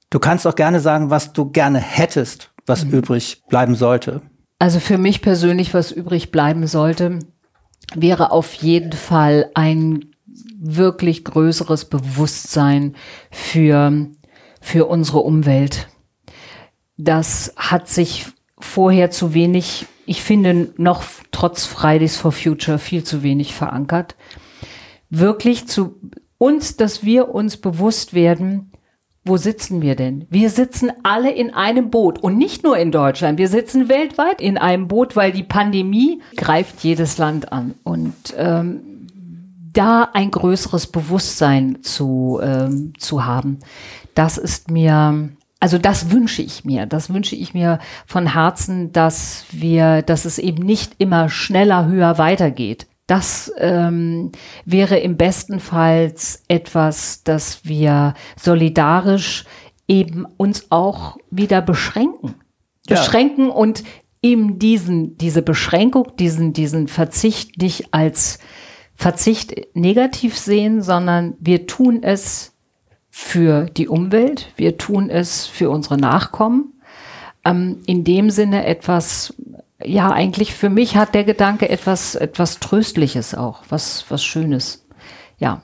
Du 0.09 0.19
kannst 0.19 0.47
auch 0.47 0.55
gerne 0.55 0.79
sagen, 0.79 1.09
was 1.09 1.33
du 1.33 1.51
gerne 1.51 1.79
hättest, 1.79 2.51
was 2.65 2.85
mhm. 2.85 2.91
übrig 2.91 3.43
bleiben 3.47 3.75
sollte. 3.75 4.21
Also 4.59 4.79
für 4.79 4.97
mich 4.97 5.21
persönlich, 5.21 5.73
was 5.73 5.91
übrig 5.91 6.31
bleiben 6.31 6.67
sollte, 6.67 7.19
wäre 7.93 8.31
auf 8.31 8.53
jeden 8.53 8.93
Fall 8.93 9.51
ein 9.55 10.05
wirklich 10.57 11.25
größeres 11.25 11.85
Bewusstsein 11.85 12.95
für, 13.29 14.07
für 14.61 14.85
unsere 14.87 15.19
Umwelt. 15.19 15.89
Das 16.95 17.53
hat 17.57 17.89
sich 17.89 18.27
vorher 18.57 19.11
zu 19.11 19.33
wenig, 19.33 19.85
ich 20.05 20.23
finde 20.23 20.69
noch 20.77 21.03
trotz 21.31 21.65
Fridays 21.65 22.15
for 22.15 22.31
Future 22.31 22.79
viel 22.79 23.03
zu 23.03 23.23
wenig 23.23 23.53
verankert 23.53 24.15
wirklich 25.19 25.67
zu 25.67 25.99
uns, 26.37 26.75
dass 26.75 27.03
wir 27.03 27.29
uns 27.29 27.57
bewusst 27.57 28.13
werden, 28.13 28.71
wo 29.25 29.37
sitzen 29.37 29.81
wir 29.81 29.95
denn? 29.95 30.25
Wir 30.29 30.49
sitzen 30.49 30.91
alle 31.03 31.31
in 31.31 31.53
einem 31.53 31.89
Boot 31.89 32.19
und 32.19 32.37
nicht 32.37 32.63
nur 32.63 32.77
in 32.77 32.91
Deutschland, 32.91 33.37
wir 33.37 33.47
sitzen 33.47 33.87
weltweit 33.87 34.41
in 34.41 34.57
einem 34.57 34.87
Boot, 34.89 35.15
weil 35.15 35.31
die 35.31 35.43
Pandemie 35.43 36.21
greift 36.35 36.83
jedes 36.83 37.17
Land 37.17 37.53
an. 37.53 37.75
Und 37.83 38.33
ähm, 38.37 38.81
da 39.71 40.09
ein 40.13 40.29
größeres 40.29 40.87
Bewusstsein 40.87 41.83
zu, 41.83 42.39
ähm, 42.43 42.93
zu 42.97 43.25
haben, 43.25 43.59
das 44.15 44.37
ist 44.37 44.69
mir, 44.69 45.29
also 45.59 45.77
das 45.77 46.11
wünsche 46.11 46.41
ich 46.41 46.65
mir, 46.65 46.85
das 46.85 47.13
wünsche 47.13 47.35
ich 47.35 47.53
mir 47.53 47.79
von 48.05 48.33
Herzen, 48.33 48.91
dass 48.91 49.45
wir, 49.51 50.01
dass 50.01 50.25
es 50.25 50.37
eben 50.37 50.63
nicht 50.65 50.95
immer 50.97 51.29
schneller, 51.29 51.87
höher 51.87 52.17
weitergeht, 52.17 52.87
das 53.07 53.51
ähm, 53.57 54.31
wäre 54.65 54.97
im 54.99 55.17
besten 55.17 55.59
Fall 55.59 56.13
etwas, 56.47 57.23
dass 57.23 57.65
wir 57.65 58.13
solidarisch 58.37 59.45
eben 59.87 60.25
uns 60.37 60.71
auch 60.71 61.17
wieder 61.29 61.61
beschränken. 61.61 62.35
Ja. 62.87 62.97
Beschränken 62.97 63.49
und 63.49 63.83
eben 64.21 64.57
diesen, 64.57 65.17
diese 65.17 65.41
Beschränkung, 65.41 66.15
diesen, 66.17 66.53
diesen 66.53 66.87
Verzicht 66.87 67.61
nicht 67.61 67.93
als 67.93 68.39
Verzicht 68.95 69.53
negativ 69.75 70.37
sehen, 70.37 70.81
sondern 70.81 71.35
wir 71.39 71.67
tun 71.67 72.03
es 72.03 72.53
für 73.09 73.65
die 73.65 73.87
Umwelt, 73.87 74.49
wir 74.55 74.77
tun 74.77 75.09
es 75.09 75.45
für 75.45 75.69
unsere 75.69 75.97
Nachkommen. 75.97 76.73
Ähm, 77.43 77.81
in 77.85 78.05
dem 78.05 78.29
Sinne 78.29 78.65
etwas 78.65 79.33
ja, 79.85 80.11
eigentlich 80.11 80.53
für 80.53 80.69
mich 80.69 80.95
hat 80.95 81.15
der 81.15 81.23
Gedanke 81.23 81.69
etwas, 81.69 82.15
etwas 82.15 82.59
Tröstliches 82.59 83.35
auch, 83.35 83.63
was, 83.69 84.05
was 84.09 84.23
Schönes. 84.23 84.85
Ja. 85.37 85.61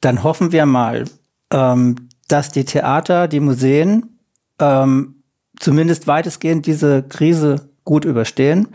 Dann 0.00 0.22
hoffen 0.22 0.52
wir 0.52 0.66
mal, 0.66 1.04
ähm, 1.52 2.08
dass 2.28 2.50
die 2.50 2.64
Theater, 2.64 3.28
die 3.28 3.40
Museen 3.40 4.18
ähm, 4.58 5.22
zumindest 5.58 6.06
weitestgehend 6.06 6.66
diese 6.66 7.02
Krise 7.02 7.70
gut 7.84 8.04
überstehen, 8.04 8.68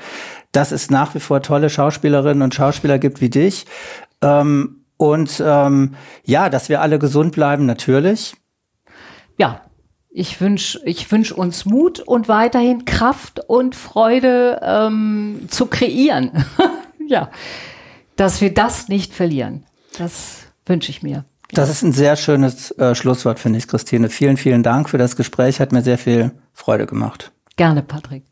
dass 0.52 0.72
es 0.72 0.90
nach 0.90 1.16
wie 1.16 1.20
vor 1.20 1.42
tolle 1.42 1.70
Schauspielerinnen 1.70 2.42
und 2.42 2.56
Schauspieler 2.56 3.00
gibt 3.00 3.22
wie 3.22 3.30
dich. 3.30 3.66
Ähm, 4.22 4.86
und 4.98 5.42
ähm, 5.46 5.96
ja, 6.24 6.50
dass 6.50 6.70
wir 6.70 6.82
alle 6.82 7.00
gesund 7.00 7.34
bleiben, 7.34 7.66
natürlich. 7.66 8.36
Ja, 9.38 9.62
ich 10.12 10.42
wünsche 10.42 10.82
ich 10.86 11.12
wünsch 11.12 11.32
uns 11.32 11.66
Mut 11.66 12.00
und 12.00 12.28
weiterhin 12.28 12.86
Kraft 12.86 13.40
und 13.48 13.76
Freude 13.76 14.60
ähm, 14.62 15.48
zu 15.50 15.68
kreieren. 15.68 16.46
ja, 17.08 17.30
dass 18.18 18.42
wir 18.42 18.54
das 18.54 18.90
nicht 18.90 19.14
verlieren. 19.14 19.66
Das 19.98 20.48
wünsche 20.66 20.92
ich 20.92 21.02
mir. 21.02 21.26
Das 21.54 21.70
ist 21.70 21.82
ein 21.82 21.92
sehr 21.92 22.16
schönes 22.16 22.72
äh, 22.72 22.96
Schlusswort, 22.96 23.40
finde 23.40 23.60
ich, 23.60 23.68
Christine. 23.68 24.10
Vielen, 24.10 24.38
vielen 24.38 24.64
Dank 24.64 24.90
für 24.90 24.98
das 24.98 25.16
Gespräch. 25.16 25.60
Hat 25.60 25.72
mir 25.72 25.82
sehr 25.82 25.98
viel 25.98 26.32
Freude 26.54 26.86
gemacht. 26.86 27.32
Gerne, 27.58 27.82
Patrick. 27.82 28.24